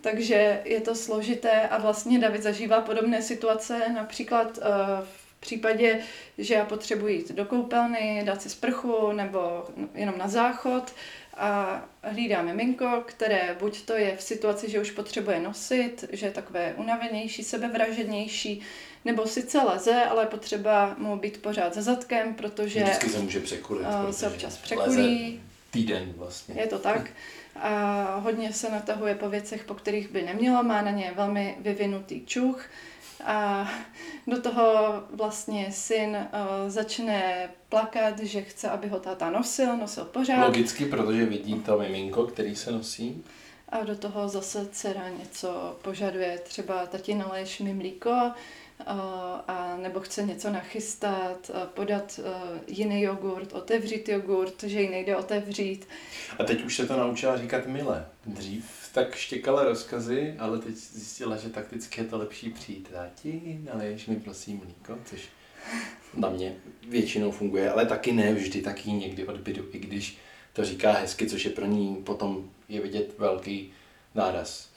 Takže 0.00 0.60
je 0.64 0.80
to 0.80 0.94
složité 0.94 1.68
a 1.68 1.78
vlastně 1.78 2.18
David 2.18 2.42
zažívá 2.42 2.80
podobné 2.80 3.22
situace, 3.22 3.82
například 3.94 4.58
uh, 4.58 5.06
v 5.42 5.44
případě, 5.44 6.00
že 6.38 6.54
já 6.54 6.64
potřebuji 6.64 7.14
jít 7.14 7.32
do 7.32 7.44
koupelny, 7.44 8.22
dát 8.24 8.42
si 8.42 8.50
sprchu 8.50 9.12
nebo 9.12 9.64
jenom 9.94 10.18
na 10.18 10.28
záchod 10.28 10.94
a 11.36 11.82
hlídá 12.02 12.42
miminko, 12.42 13.02
které 13.06 13.56
buď 13.58 13.82
to 13.82 13.92
je 13.92 14.16
v 14.16 14.22
situaci, 14.22 14.70
že 14.70 14.80
už 14.80 14.90
potřebuje 14.90 15.40
nosit, 15.40 16.04
že 16.12 16.26
je 16.26 16.32
takové 16.32 16.74
unavenější, 16.76 17.44
sebevražednější, 17.44 18.60
nebo 19.04 19.26
sice 19.26 19.58
leze, 19.58 20.04
ale 20.04 20.26
potřeba 20.26 20.94
mu 20.98 21.16
být 21.16 21.42
pořád 21.42 21.74
za 21.74 21.82
zadkem, 21.82 22.34
protože 22.34 22.82
Vždycky 22.82 23.08
se 23.08 23.18
může 23.18 23.40
překulit, 23.40 23.86
se 24.10 24.28
občas 24.28 24.56
překulí. 24.58 25.40
Týden 25.70 26.12
vlastně. 26.16 26.54
Je 26.60 26.66
to 26.66 26.78
tak 26.78 27.10
a 27.56 28.16
hodně 28.16 28.52
se 28.52 28.70
natahuje 28.70 29.14
po 29.14 29.28
věcech, 29.28 29.64
po 29.64 29.74
kterých 29.74 30.10
by 30.10 30.22
nemělo, 30.22 30.62
má 30.62 30.82
na 30.82 30.90
ně 30.90 31.12
velmi 31.16 31.56
vyvinutý 31.60 32.26
čuch 32.26 32.64
a 33.24 33.68
do 34.26 34.42
toho 34.42 34.94
vlastně 35.10 35.72
syn 35.72 36.16
uh, 36.16 36.70
začne 36.70 37.48
plakat, 37.68 38.18
že 38.18 38.42
chce, 38.42 38.70
aby 38.70 38.88
ho 38.88 39.00
táta 39.00 39.30
nosil, 39.30 39.76
nosil 39.76 40.04
pořád. 40.04 40.46
Logicky, 40.46 40.84
protože 40.84 41.24
vidí 41.24 41.54
to 41.54 41.78
miminko, 41.78 42.24
který 42.24 42.56
se 42.56 42.72
nosí. 42.72 43.24
A 43.68 43.84
do 43.84 43.96
toho 43.96 44.28
zase 44.28 44.68
dcera 44.72 45.08
něco 45.08 45.76
požaduje, 45.82 46.38
třeba 46.38 46.86
tati 46.86 47.14
naleješ 47.14 47.60
mi 47.60 47.74
mlíko, 47.74 48.30
a 49.48 49.76
nebo 49.82 50.00
chce 50.00 50.22
něco 50.22 50.50
nachystat, 50.50 51.50
podat 51.74 52.20
jiný 52.66 53.02
jogurt, 53.02 53.52
otevřít 53.52 54.08
jogurt, 54.08 54.62
že 54.62 54.80
ji 54.80 54.90
nejde 54.90 55.16
otevřít. 55.16 55.88
A 56.38 56.44
teď 56.44 56.64
už 56.64 56.76
se 56.76 56.86
to 56.86 56.96
naučila 56.96 57.38
říkat 57.38 57.66
mile. 57.66 58.06
Dřív 58.26 58.81
tak 58.92 59.14
štěkala 59.14 59.64
rozkazy, 59.64 60.34
ale 60.38 60.58
teď 60.58 60.74
zjistila, 60.74 61.36
že 61.36 61.48
takticky 61.48 62.00
je 62.00 62.06
to 62.06 62.18
lepší 62.18 62.50
přijít. 62.50 62.88
Táti, 62.92 63.60
naleješ 63.64 64.06
mi 64.06 64.16
prosím 64.16 64.58
mlíko, 64.58 64.98
což 65.04 65.20
na 66.14 66.28
mě 66.28 66.56
většinou 66.88 67.30
funguje, 67.30 67.70
ale 67.70 67.86
taky 67.86 68.12
ne 68.12 68.34
vždy, 68.34 68.62
taky 68.62 68.92
někdy 68.92 69.26
odbydu, 69.26 69.64
i 69.72 69.78
když 69.78 70.18
to 70.52 70.64
říká 70.64 70.92
hezky, 70.92 71.26
což 71.26 71.44
je 71.44 71.50
pro 71.50 71.66
ní 71.66 71.96
potom 71.96 72.50
je 72.68 72.80
vidět 72.80 73.18
velký 73.18 73.72
náraz. 74.14 74.68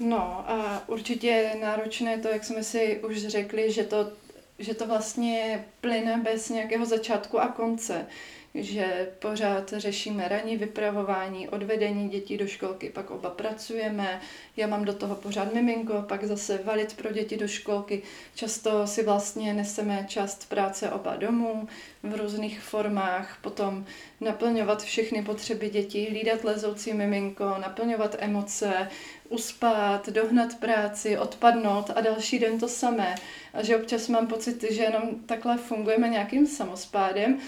No 0.00 0.50
a 0.50 0.82
určitě 0.86 1.26
je 1.26 1.56
náročné 1.60 2.18
to, 2.18 2.28
jak 2.28 2.44
jsme 2.44 2.64
si 2.64 3.00
už 3.04 3.26
řekli, 3.26 3.72
že 3.72 3.84
to, 3.84 4.12
že 4.58 4.74
to 4.74 4.86
vlastně 4.86 5.64
plyne 5.80 6.20
bez 6.24 6.48
nějakého 6.48 6.86
začátku 6.86 7.40
a 7.40 7.48
konce 7.48 8.06
že 8.54 9.08
pořád 9.18 9.72
řešíme 9.76 10.28
ranní 10.28 10.56
vypravování, 10.56 11.48
odvedení 11.48 12.08
dětí 12.08 12.36
do 12.36 12.46
školky, 12.46 12.90
pak 12.90 13.10
oba 13.10 13.30
pracujeme, 13.30 14.20
já 14.56 14.66
mám 14.66 14.84
do 14.84 14.94
toho 14.94 15.14
pořád 15.14 15.54
miminko, 15.54 16.04
pak 16.08 16.24
zase 16.24 16.60
valit 16.64 16.96
pro 16.96 17.12
děti 17.12 17.36
do 17.36 17.48
školky. 17.48 18.02
Často 18.34 18.86
si 18.86 19.02
vlastně 19.02 19.54
neseme 19.54 20.04
část 20.08 20.48
práce 20.48 20.90
oba 20.90 21.16
domů 21.16 21.68
v 22.02 22.14
různých 22.16 22.60
formách, 22.60 23.38
potom 23.42 23.84
naplňovat 24.20 24.82
všechny 24.82 25.22
potřeby 25.22 25.70
dětí, 25.70 26.06
hlídat 26.06 26.44
lezoucí 26.44 26.92
miminko, 26.92 27.44
naplňovat 27.44 28.16
emoce, 28.18 28.88
uspat, 29.28 30.08
dohnat 30.08 30.54
práci, 30.60 31.18
odpadnout 31.18 31.90
a 31.94 32.00
další 32.00 32.38
den 32.38 32.60
to 32.60 32.68
samé. 32.68 33.14
A 33.54 33.62
že 33.62 33.76
občas 33.76 34.08
mám 34.08 34.26
pocit, 34.26 34.64
že 34.70 34.82
jenom 34.82 35.02
takhle 35.26 35.58
fungujeme 35.58 36.08
nějakým 36.08 36.46
samospádem, 36.46 37.40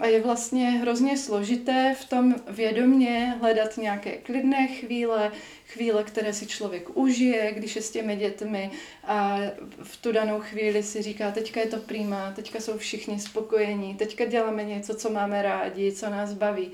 a 0.00 0.06
je 0.06 0.20
vlastně 0.20 0.70
hrozně 0.70 1.18
složité 1.18 1.96
v 2.00 2.04
tom 2.04 2.34
vědomě 2.48 3.36
hledat 3.40 3.76
nějaké 3.76 4.12
klidné 4.12 4.66
chvíle, 4.66 5.32
chvíle, 5.66 6.04
které 6.04 6.32
si 6.32 6.46
člověk 6.46 6.96
užije, 6.96 7.52
když 7.52 7.76
je 7.76 7.82
s 7.82 7.90
těmi 7.90 8.16
dětmi 8.16 8.70
a 9.04 9.38
v 9.82 9.96
tu 9.96 10.12
danou 10.12 10.40
chvíli 10.40 10.82
si 10.82 11.02
říká, 11.02 11.30
teďka 11.30 11.60
je 11.60 11.66
to 11.66 11.76
prýma, 11.76 12.32
teďka 12.36 12.60
jsou 12.60 12.78
všichni 12.78 13.20
spokojení, 13.20 13.94
teďka 13.94 14.24
děláme 14.24 14.64
něco, 14.64 14.94
co 14.94 15.10
máme 15.10 15.42
rádi, 15.42 15.92
co 15.92 16.10
nás 16.10 16.32
baví. 16.32 16.70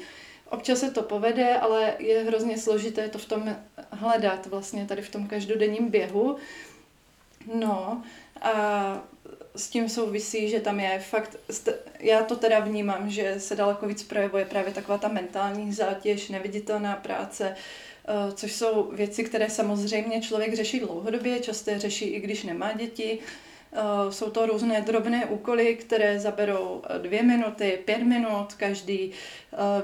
Občas 0.51 0.81
se 0.81 0.91
to 0.91 1.03
povede, 1.03 1.59
ale 1.59 1.95
je 1.99 2.25
hrozně 2.25 2.59
složité 2.59 3.09
to 3.09 3.19
v 3.19 3.25
tom 3.25 3.57
hledat 3.91 4.47
vlastně 4.47 4.87
tady 4.87 5.03
v 5.03 5.11
tom 5.11 5.27
každodenním 5.27 5.89
běhu. 5.89 6.37
No 7.55 8.03
a 8.43 9.03
s 9.57 9.69
tím 9.69 9.89
souvisí, 9.89 10.49
že 10.49 10.61
tam 10.61 10.81
je 10.81 10.99
fakt, 10.99 11.37
já 11.99 12.23
to 12.23 12.37
teda 12.37 12.61
vnímám, 12.61 13.11
že 13.11 13.35
se 13.41 13.57
daleko 13.57 13.87
víc 13.87 14.03
projevuje 14.03 14.45
právě 14.45 14.73
taková 14.73 14.99
ta 14.99 15.09
mentální 15.09 15.73
zátěž, 15.73 16.29
neviditelná 16.29 16.97
práce, 16.97 17.57
eh, 18.09 18.33
což 18.33 18.53
jsou 18.53 18.91
věci, 18.93 19.25
které 19.25 19.51
samozřejmě 19.51 20.21
člověk 20.21 20.55
řeší 20.55 20.81
dlouhodobě, 20.81 21.41
často 21.41 21.79
řeší 21.79 22.05
i 22.05 22.21
když 22.21 22.45
nemá 22.45 22.73
děti, 22.73 23.19
Eh, 23.73 24.13
jsou 24.13 24.31
to 24.31 24.47
různé 24.47 24.81
drobné 24.81 25.27
úkoly, 25.27 25.77
které 25.77 26.21
zaberou 26.21 26.83
eh, 26.85 26.99
dvě 26.99 27.23
minuty, 27.23 27.79
pět 27.85 28.03
minut 28.03 28.55
každý. 28.55 29.11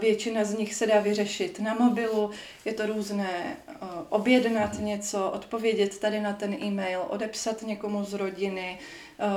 Většina 0.00 0.44
z 0.44 0.54
nich 0.54 0.74
se 0.74 0.86
dá 0.86 1.00
vyřešit 1.00 1.60
na 1.60 1.74
mobilu. 1.74 2.30
Je 2.64 2.72
to 2.72 2.86
různé 2.86 3.56
objednat 4.08 4.78
něco, 4.78 5.30
odpovědět 5.30 5.98
tady 5.98 6.20
na 6.20 6.32
ten 6.32 6.56
e-mail, 6.62 7.04
odepsat 7.08 7.62
někomu 7.62 8.04
z 8.04 8.12
rodiny, 8.12 8.78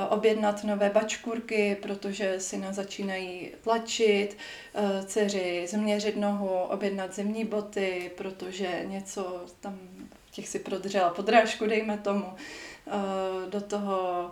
objednat 0.10 0.64
nové 0.64 0.90
bačkurky, 0.90 1.78
protože 1.82 2.40
si 2.40 2.58
na 2.58 2.74
začínají 2.74 3.52
tlačit, 3.64 4.38
dceři 5.06 5.68
změřit 5.70 6.18
nohu, 6.18 6.50
objednat 6.50 7.16
zimní 7.16 7.46
boty, 7.46 8.12
protože 8.18 8.84
něco 8.86 9.46
tam 9.60 9.80
těch 10.32 10.48
si 10.48 10.60
prodřela 10.60 11.10
podrážku, 11.10 11.66
dejme 11.66 11.98
tomu. 11.98 12.26
Eh, 12.88 13.50
do 13.50 13.62
toho 13.62 14.32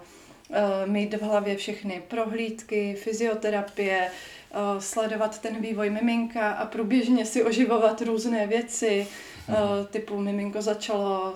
eh, 0.51 0.86
mít 0.86 1.13
v 1.13 1.22
hlavě 1.22 1.56
všechny 1.56 2.04
prohlídky, 2.08 2.96
fyzioterapie, 2.96 4.12
eh, 4.12 4.82
sledovat 4.82 5.42
ten 5.42 5.62
vývoj 5.62 5.89
miminka 5.89 6.51
a 6.51 6.66
průběžně 6.66 7.25
si 7.25 7.44
oživovat 7.44 8.01
různé 8.01 8.48
věci, 8.48 9.08
mhm. 9.48 9.58
typu 9.92 10.20
miminko 10.20 10.62
začalo 10.62 11.34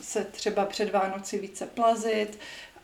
se 0.00 0.24
třeba 0.24 0.64
před 0.64 0.92
Vánoci 0.92 1.38
více 1.38 1.66
plazit 1.66 2.38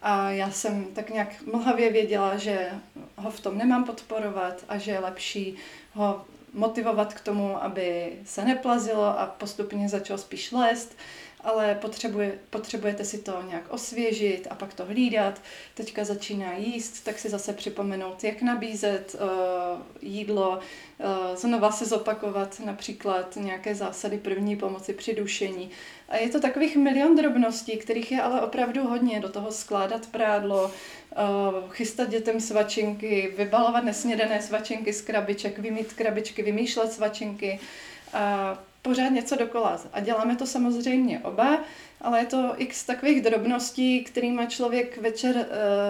a 0.08 0.30
já 0.30 0.50
jsem 0.50 0.84
tak 0.84 1.10
nějak 1.10 1.42
mlhavě 1.52 1.92
věděla, 1.92 2.36
že 2.36 2.70
ho 3.16 3.30
v 3.30 3.40
tom 3.40 3.58
nemám 3.58 3.84
podporovat 3.84 4.64
a 4.68 4.78
že 4.78 4.90
je 4.90 4.98
lepší 4.98 5.56
ho 5.92 6.24
motivovat 6.52 7.14
k 7.14 7.20
tomu, 7.20 7.62
aby 7.62 8.12
se 8.24 8.44
neplazilo 8.44 9.20
a 9.20 9.26
postupně 9.26 9.88
začal 9.88 10.18
spíš 10.18 10.52
lézt 10.52 10.96
ale 11.40 11.74
potřebuje, 11.74 12.32
potřebujete 12.50 13.04
si 13.04 13.18
to 13.18 13.42
nějak 13.48 13.64
osvěžit 13.68 14.46
a 14.50 14.54
pak 14.54 14.74
to 14.74 14.84
hlídat. 14.84 15.40
Teďka 15.74 16.04
začíná 16.04 16.52
jíst, 16.52 17.04
tak 17.04 17.18
si 17.18 17.28
zase 17.28 17.52
připomenout, 17.52 18.24
jak 18.24 18.42
nabízet 18.42 19.16
uh, 19.20 19.82
jídlo, 20.02 20.50
uh, 20.50 21.36
znova 21.36 21.72
se 21.72 21.86
zopakovat 21.86 22.60
například 22.64 23.36
nějaké 23.36 23.74
zásady 23.74 24.18
první 24.18 24.56
pomoci 24.56 24.92
při 24.92 25.14
dušení. 25.14 25.70
A 26.08 26.16
je 26.16 26.28
to 26.28 26.40
takových 26.40 26.76
milion 26.76 27.16
drobností, 27.16 27.76
kterých 27.76 28.12
je 28.12 28.22
ale 28.22 28.40
opravdu 28.40 28.88
hodně. 28.88 29.20
Do 29.20 29.28
toho 29.28 29.52
skládat 29.52 30.06
prádlo, 30.06 30.64
uh, 30.64 31.70
chystat 31.70 32.08
dětem 32.08 32.40
svačinky, 32.40 33.34
vybalovat 33.36 33.84
nesnědené 33.84 34.42
svačinky 34.42 34.92
z 34.92 35.02
krabiček, 35.02 35.58
vymít 35.58 35.92
krabičky, 35.92 36.42
vymýšlet 36.42 36.92
svačinky. 36.92 37.60
A 38.12 38.58
pořád 38.86 39.08
něco 39.08 39.36
dokola. 39.36 39.80
A 39.92 40.00
děláme 40.00 40.36
to 40.36 40.46
samozřejmě 40.46 41.18
oba, 41.18 41.58
ale 42.00 42.20
je 42.20 42.26
to 42.26 42.54
x 42.56 42.84
takových 42.84 43.22
drobností, 43.22 44.04
kterými 44.04 44.46
člověk 44.46 44.98
večer 44.98 45.36
uh, 45.36 45.44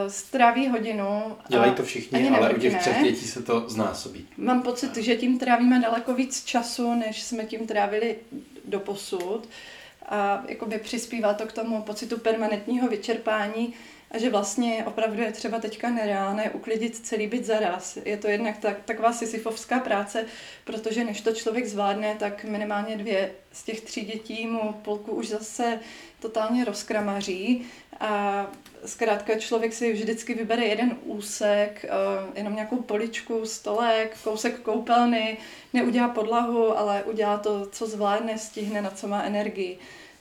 stráví 0.09 0.69
hodinu. 0.69 1.37
Dělají 1.49 1.73
to 1.73 1.83
všichni, 1.83 2.31
ale 2.31 2.55
u 2.55 2.59
těch 2.59 2.81
třech 2.81 3.03
dětí 3.03 3.27
se 3.27 3.43
to 3.43 3.69
znásobí. 3.69 4.27
Mám 4.37 4.63
pocit, 4.63 4.97
že 4.97 5.17
tím 5.17 5.39
trávíme 5.39 5.81
daleko 5.81 6.15
víc 6.15 6.45
času, 6.45 6.95
než 6.95 7.23
jsme 7.23 7.45
tím 7.45 7.67
trávili 7.67 8.17
do 8.65 8.81
posud. 8.81 9.49
A 10.09 10.45
jakoby 10.49 10.79
přispívá 10.79 11.35
to 11.35 11.47
k 11.47 11.53
tomu 11.53 11.83
pocitu 11.83 12.19
permanentního 12.19 12.89
vyčerpání, 12.89 13.75
a 14.17 14.19
že 14.19 14.31
vlastně 14.31 14.85
opravdu 14.87 15.23
je 15.23 15.33
třeba 15.33 15.59
teďka 15.59 15.91
nereálné 15.91 16.51
uklidit 16.51 16.97
celý 16.97 17.27
byt 17.27 17.45
zaraz. 17.45 17.99
Je 18.05 18.17
to 18.17 18.29
jednak 18.29 18.59
tak, 18.59 18.85
taková 18.85 19.13
sisyfovská 19.13 19.79
práce, 19.81 20.25
protože 20.65 21.05
než 21.05 21.21
to 21.21 21.33
člověk 21.33 21.67
zvládne, 21.67 22.17
tak 22.19 22.45
minimálně 22.45 22.97
dvě 22.97 23.33
z 23.53 23.63
těch 23.65 23.81
tří 23.81 24.01
dětí 24.01 24.47
mu 24.47 24.73
polku 24.73 25.13
už 25.13 25.29
zase 25.29 25.81
totálně 26.21 26.65
rozkramaří 26.65 27.67
a 28.01 28.47
zkrátka 28.85 29.39
člověk 29.39 29.73
si 29.73 29.93
vždycky 29.93 30.35
vybere 30.35 30.65
jeden 30.65 30.97
úsek, 31.05 31.85
eh, 31.85 31.89
jenom 32.35 32.55
nějakou 32.55 32.77
poličku, 32.77 33.47
stolek, 33.47 34.17
kousek 34.25 34.61
koupelny, 34.61 35.37
neudělá 35.73 36.09
podlahu, 36.09 36.79
ale 36.79 37.05
udělá 37.05 37.39
to, 37.39 37.67
co 37.67 37.87
zvládne, 37.87 38.39
stihne, 38.39 38.83
na 38.83 38.91
co 38.91 39.09
má 39.09 39.23
energii. 39.23 39.79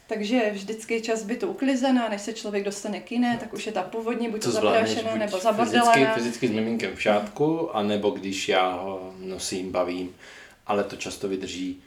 Takže 0.08 0.50
vždycky 0.50 0.94
je 0.94 1.00
čas 1.00 1.22
být 1.22 1.42
uklizená, 1.42 2.08
než 2.08 2.20
se 2.20 2.32
člověk 2.32 2.64
dostane 2.64 3.00
k 3.00 3.12
jiné, 3.12 3.36
tak 3.40 3.54
už 3.54 3.66
je 3.66 3.72
ta 3.72 3.82
původní 3.82 4.30
buď 4.30 4.42
to 4.42 4.50
zaprášená 4.50 5.14
nebo 5.14 5.38
zabordelená. 5.38 5.92
Fyzicky, 5.92 6.14
fyzicky 6.14 6.48
s 6.48 6.50
miminkem 6.50 6.96
v 6.96 7.02
šátku, 7.02 7.76
anebo 7.76 8.10
když 8.10 8.48
já 8.48 8.72
ho 8.72 9.14
nosím, 9.18 9.72
bavím, 9.72 10.14
ale 10.66 10.84
to 10.84 10.96
často 10.96 11.28
vydrží 11.28 11.82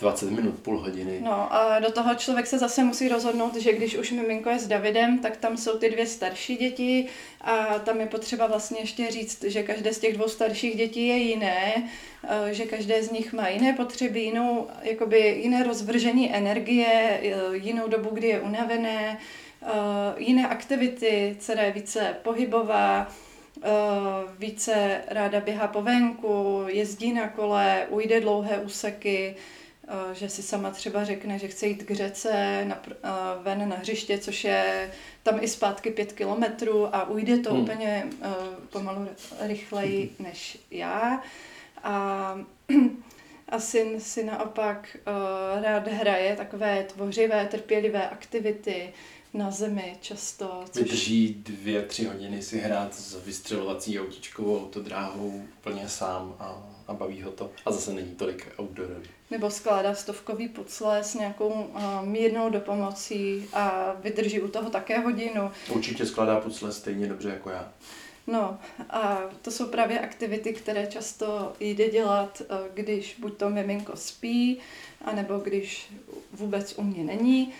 20 0.00 0.30
minut, 0.30 0.54
půl 0.62 0.78
hodiny. 0.78 1.20
No 1.22 1.54
a 1.54 1.78
do 1.78 1.92
toho 1.92 2.14
člověk 2.14 2.46
se 2.46 2.58
zase 2.58 2.84
musí 2.84 3.08
rozhodnout, 3.08 3.56
že 3.56 3.72
když 3.72 3.96
už 3.96 4.10
miminko 4.10 4.50
je 4.50 4.58
s 4.58 4.66
Davidem, 4.66 5.18
tak 5.18 5.36
tam 5.36 5.56
jsou 5.56 5.78
ty 5.78 5.90
dvě 5.90 6.06
starší 6.06 6.56
děti 6.56 7.06
a 7.40 7.78
tam 7.78 8.00
je 8.00 8.06
potřeba 8.06 8.46
vlastně 8.46 8.80
ještě 8.80 9.10
říct, 9.10 9.44
že 9.44 9.62
každé 9.62 9.92
z 9.92 9.98
těch 9.98 10.14
dvou 10.14 10.28
starších 10.28 10.76
dětí 10.76 11.06
je 11.06 11.16
jiné, 11.16 11.88
eh, 12.28 12.54
že 12.54 12.64
každé 12.64 13.02
z 13.02 13.10
nich 13.10 13.32
má 13.32 13.48
jiné 13.48 13.72
potřeby, 13.72 14.20
jinou, 14.20 14.66
jakoby 14.82 15.40
jiné 15.42 15.62
rozvržení 15.62 16.34
energie, 16.34 17.20
eh, 17.22 17.56
jinou 17.56 17.88
dobu, 17.88 18.10
kdy 18.12 18.28
je 18.28 18.40
unavené, 18.40 19.18
eh, 19.62 19.66
jiné 20.16 20.48
aktivity, 20.48 21.36
která 21.42 21.62
je 21.62 21.72
více 21.72 22.16
pohybová, 22.22 23.08
více 24.38 25.00
ráda 25.08 25.40
běhá 25.40 25.68
po 25.68 25.82
venku, 25.82 26.64
jezdí 26.66 27.12
na 27.12 27.28
kole, 27.28 27.86
ujde 27.90 28.20
dlouhé 28.20 28.58
úseky, 28.58 29.36
že 30.12 30.28
si 30.28 30.42
sama 30.42 30.70
třeba 30.70 31.04
řekne, 31.04 31.38
že 31.38 31.48
chce 31.48 31.66
jít 31.66 31.82
k 31.82 31.90
řece 31.90 32.64
na, 32.64 32.82
eh, 32.88 33.08
ven 33.42 33.68
na 33.68 33.76
hřiště, 33.76 34.18
což 34.18 34.44
je 34.44 34.90
tam 35.22 35.38
i 35.40 35.48
zpátky 35.48 35.90
pět 35.90 36.12
kilometrů 36.12 36.94
a 36.94 37.08
ujde 37.08 37.38
to 37.38 37.50
hmm. 37.50 37.62
úplně 37.62 38.06
uh, 38.18 38.34
pomalu 38.70 39.08
rychleji 39.40 40.14
než 40.18 40.58
já. 40.70 41.22
A, 41.82 42.38
a 43.48 43.58
syn 43.58 44.00
si 44.00 44.24
naopak 44.24 44.96
rád 45.62 45.88
hraje 45.88 46.36
takové 46.36 46.84
tvořivé, 46.84 47.46
trpělivé 47.46 48.08
aktivity 48.08 48.92
na 49.34 49.50
zemi 49.50 49.96
často. 50.00 50.64
Což... 50.70 50.82
Vydrží 50.82 51.34
dvě, 51.34 51.82
tři 51.82 52.04
hodiny 52.04 52.42
si 52.42 52.58
hrát 52.58 52.94
s 52.94 53.24
vystřelovací 53.26 54.00
autičkovou 54.00 54.58
autodráhou 54.64 55.42
úplně 55.58 55.88
sám 55.88 56.36
a, 56.38 56.62
a 56.90 56.94
baví 56.94 57.22
ho 57.22 57.30
to. 57.30 57.50
A 57.66 57.72
zase 57.72 57.92
není 57.92 58.14
tolik 58.14 58.46
outdoorový 58.60 59.08
nebo 59.30 59.50
skládá 59.50 59.94
stovkový 59.94 60.48
pucle 60.48 61.04
s 61.04 61.14
nějakou 61.14 61.48
uh, 61.48 61.82
mírnou 62.04 62.50
dopomocí 62.50 63.48
a 63.52 63.94
vydrží 64.02 64.40
u 64.40 64.48
toho 64.48 64.70
také 64.70 64.98
hodinu. 64.98 65.50
Určitě 65.68 66.06
skládá 66.06 66.40
pucle 66.40 66.72
stejně 66.72 67.06
dobře 67.06 67.28
jako 67.28 67.50
já. 67.50 67.72
No 68.26 68.58
a 68.90 69.18
to 69.42 69.50
jsou 69.50 69.66
právě 69.66 70.00
aktivity, 70.00 70.52
které 70.52 70.86
často 70.86 71.52
jde 71.60 71.88
dělat, 71.88 72.42
když 72.74 73.16
buď 73.18 73.36
to 73.36 73.50
miminko 73.50 73.96
spí, 73.96 74.58
anebo 75.04 75.38
když 75.38 75.92
vůbec 76.32 76.78
u 76.78 76.82
mě 76.82 77.04
není. 77.04 77.52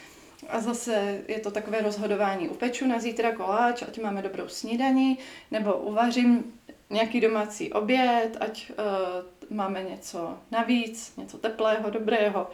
A 0.48 0.60
zase 0.60 1.22
je 1.28 1.40
to 1.40 1.50
takové 1.50 1.80
rozhodování. 1.80 2.48
Upeču 2.48 2.86
na 2.86 2.98
zítra 2.98 3.32
koláč, 3.32 3.82
ať 3.82 4.00
máme 4.00 4.22
dobrou 4.22 4.48
snídaní, 4.48 5.18
nebo 5.50 5.74
uvařím 5.74 6.44
nějaký 6.90 7.20
domácí 7.20 7.72
oběd, 7.72 8.36
ať 8.40 8.70
uh, 8.70 9.56
máme 9.56 9.82
něco 9.82 10.38
navíc, 10.50 11.16
něco 11.16 11.38
teplého, 11.38 11.90
dobrého, 11.90 12.50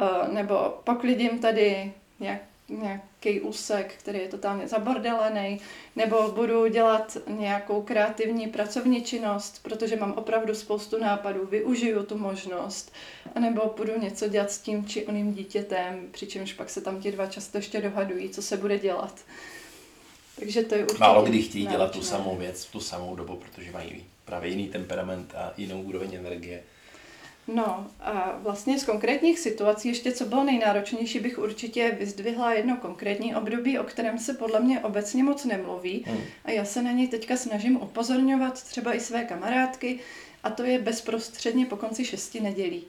uh, 0.00 0.34
nebo 0.34 0.80
poklidím 0.84 1.38
tady 1.38 1.92
nějak, 2.20 2.40
nějaký 2.68 3.40
úsek, 3.40 3.94
který 3.98 4.18
je 4.18 4.28
totálně 4.28 4.68
zabordelený, 4.68 5.60
nebo 5.96 6.32
budu 6.32 6.66
dělat 6.66 7.16
nějakou 7.26 7.82
kreativní 7.82 8.46
pracovní 8.46 9.02
činnost, 9.02 9.62
protože 9.62 9.96
mám 9.96 10.12
opravdu 10.12 10.54
spoustu 10.54 10.98
nápadů, 10.98 11.46
využiju 11.46 12.02
tu 12.02 12.18
možnost, 12.18 12.92
nebo 13.40 13.74
budu 13.76 14.00
něco 14.00 14.28
dělat 14.28 14.50
s 14.50 14.58
tím 14.58 14.86
či 14.86 15.06
oným 15.06 15.32
dítětem, 15.32 16.08
přičemž 16.10 16.52
pak 16.52 16.70
se 16.70 16.80
tam 16.80 17.00
ti 17.00 17.12
dva 17.12 17.26
často 17.26 17.58
ještě 17.58 17.80
dohadují, 17.80 18.28
co 18.28 18.42
se 18.42 18.56
bude 18.56 18.78
dělat. 18.78 19.14
Takže 20.40 20.62
to 20.62 20.74
je 20.74 20.82
určitě 20.82 21.00
Málo 21.00 21.22
kdy 21.22 21.42
chtějí 21.42 21.66
dělat 21.66 21.90
tu 21.90 22.02
samou 22.02 22.36
věc 22.36 22.64
v 22.64 22.72
tu 22.72 22.80
samou 22.80 23.16
dobu, 23.16 23.36
protože 23.36 23.70
mají 23.70 24.04
právě 24.24 24.50
jiný 24.50 24.68
temperament 24.68 25.34
a 25.34 25.52
jinou 25.56 25.82
úroveň 25.82 26.14
energie. 26.14 26.62
No 27.54 27.86
a 28.00 28.38
vlastně 28.42 28.78
z 28.78 28.84
konkrétních 28.84 29.38
situací 29.38 29.88
ještě 29.88 30.12
co 30.12 30.24
bylo 30.24 30.44
nejnáročnější, 30.44 31.20
bych 31.20 31.38
určitě 31.38 31.96
vyzdvihla 31.98 32.52
jedno 32.52 32.76
konkrétní 32.76 33.34
období, 33.34 33.78
o 33.78 33.84
kterém 33.84 34.18
se 34.18 34.34
podle 34.34 34.60
mě 34.60 34.80
obecně 34.80 35.24
moc 35.24 35.44
nemluví. 35.44 36.04
Hmm. 36.06 36.20
A 36.44 36.50
já 36.50 36.64
se 36.64 36.82
na 36.82 36.92
něj 36.92 37.08
teďka 37.08 37.36
snažím 37.36 37.76
upozorňovat 37.76 38.62
třeba 38.62 38.94
i 38.94 39.00
své 39.00 39.24
kamarádky, 39.24 39.98
a 40.42 40.50
to 40.50 40.62
je 40.62 40.78
bezprostředně 40.78 41.66
po 41.66 41.76
konci 41.76 42.04
šesti 42.04 42.40
nedělí. 42.40 42.84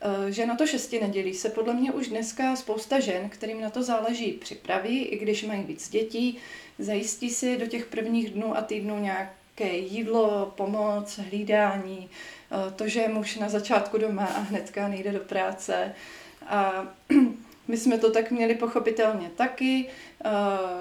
Eh, 0.00 0.32
že 0.32 0.46
na 0.46 0.56
to 0.56 0.66
šesti 0.66 1.00
nedělí 1.00 1.34
se 1.34 1.48
podle 1.48 1.74
mě 1.74 1.92
už 1.92 2.08
dneska 2.08 2.56
spousta 2.56 3.00
žen, 3.00 3.28
kterým 3.28 3.60
na 3.60 3.70
to 3.70 3.82
záleží, 3.82 4.32
připraví, 4.32 5.04
i 5.04 5.18
když 5.18 5.44
mají 5.44 5.62
víc 5.62 5.88
dětí, 5.88 6.38
zajistí 6.78 7.30
si 7.30 7.56
do 7.56 7.66
těch 7.66 7.86
prvních 7.86 8.30
dnů 8.30 8.56
a 8.56 8.62
týdnů 8.62 8.98
nějaké 8.98 9.76
jídlo, 9.76 10.52
pomoc, 10.56 11.18
hlídání, 11.18 12.10
eh, 12.10 12.70
to, 12.70 12.88
že 12.88 13.00
je 13.00 13.08
muž 13.08 13.36
na 13.36 13.48
začátku 13.48 13.98
doma 13.98 14.24
a 14.24 14.40
hnedka 14.40 14.88
nejde 14.88 15.12
do 15.12 15.20
práce. 15.20 15.94
A 16.46 16.86
my 17.68 17.76
jsme 17.76 17.98
to 17.98 18.10
tak 18.10 18.30
měli 18.30 18.54
pochopitelně 18.54 19.30
taky. 19.36 19.86
Eh, 20.24 20.30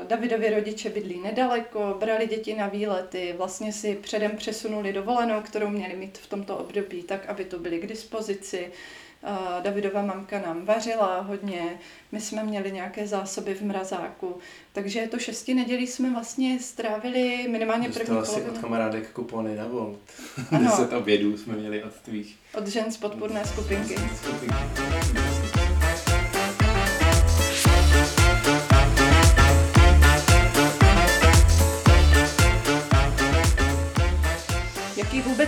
Davidovi 0.07 0.49
rodiče 0.49 0.89
bydlí 0.89 1.19
nedaleko, 1.19 1.95
brali 1.99 2.27
děti 2.27 2.55
na 2.55 2.67
výlety, 2.67 3.33
vlastně 3.37 3.73
si 3.73 3.95
předem 3.95 4.37
přesunuli 4.37 4.93
dovolenou, 4.93 5.41
kterou 5.41 5.69
měli 5.69 5.95
mít 5.95 6.17
v 6.17 6.27
tomto 6.27 6.57
období, 6.57 7.03
tak 7.03 7.25
aby 7.25 7.45
to 7.45 7.59
byly 7.59 7.79
k 7.79 7.87
dispozici. 7.87 8.71
Davidova 9.61 10.01
mamka 10.01 10.39
nám 10.39 10.65
vařila 10.65 11.19
hodně, 11.21 11.79
my 12.11 12.21
jsme 12.21 12.43
měli 12.43 12.71
nějaké 12.71 13.07
zásoby 13.07 13.53
v 13.53 13.61
mrazáku, 13.61 14.37
takže 14.73 15.07
to 15.11 15.19
šesti 15.19 15.53
nedělí 15.53 15.87
jsme 15.87 16.13
vlastně 16.13 16.59
strávili 16.59 17.47
minimálně 17.49 17.87
Dostala 17.87 18.05
první 18.21 18.25
polovinu. 18.33 18.51
od 18.57 18.61
kamarádek 18.61 19.11
kupony 19.11 19.55
na 19.55 19.67
Volt. 19.67 19.99
Ano. 20.51 20.59
Deset 20.69 20.93
obědů 20.93 21.37
jsme 21.37 21.53
měli 21.53 21.83
od 21.83 21.93
tvých 21.93 22.37
Od 22.57 22.67
žen 22.67 22.91
z 22.91 22.97
podpůrné 22.97 23.45
skupinky. 23.45 23.95
skupinky. 23.95 25.34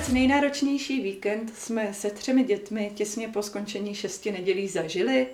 Vůbec 0.07 0.13
nejnáročnější 0.13 1.01
víkend 1.01 1.57
jsme 1.57 1.93
se 1.93 2.09
třemi 2.09 2.43
dětmi 2.43 2.91
těsně 2.95 3.27
po 3.27 3.43
skončení 3.43 3.95
šesti 3.95 4.31
nedělí 4.31 4.67
zažili? 4.67 5.27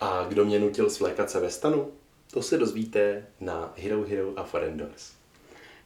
A 0.00 0.26
kdo 0.28 0.44
mě 0.44 0.58
nutil 0.58 0.90
svlékat 0.90 1.30
se 1.30 1.40
ve 1.40 1.50
stanu? 1.50 1.92
To 2.30 2.42
se 2.42 2.58
dozvíte 2.58 3.26
na 3.40 3.74
Hero 3.76 4.02
Hero 4.02 4.32
a 4.36 4.44
Forendors. 4.44 5.12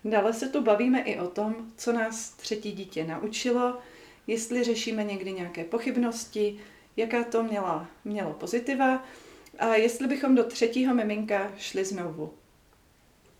Dále 0.04 0.32
se 0.32 0.48
tu 0.48 0.62
bavíme 0.62 1.00
i 1.00 1.18
o 1.18 1.26
tom, 1.26 1.54
co 1.76 1.92
nás 1.92 2.30
třetí 2.30 2.72
dítě 2.72 3.04
naučilo, 3.04 3.78
jestli 4.26 4.64
řešíme 4.64 5.04
někdy 5.04 5.32
nějaké 5.32 5.64
pochybnosti, 5.64 6.60
jaká 6.96 7.24
to 7.24 7.42
měla, 7.42 7.88
mělo 8.04 8.32
pozitiva 8.32 9.04
a 9.58 9.74
jestli 9.74 10.08
bychom 10.08 10.34
do 10.34 10.44
třetího 10.44 10.94
miminka 10.94 11.52
šli 11.58 11.84
znovu. 11.84 12.32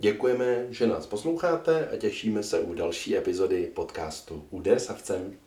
Děkujeme, 0.01 0.67
že 0.71 0.87
nás 0.87 1.07
posloucháte 1.07 1.89
a 1.89 1.97
těšíme 1.97 2.43
se 2.43 2.61
u 2.61 2.75
další 2.75 3.17
epizody 3.17 3.71
podcastu 3.75 4.47
Úder 4.51 4.79
savcem. 4.79 5.39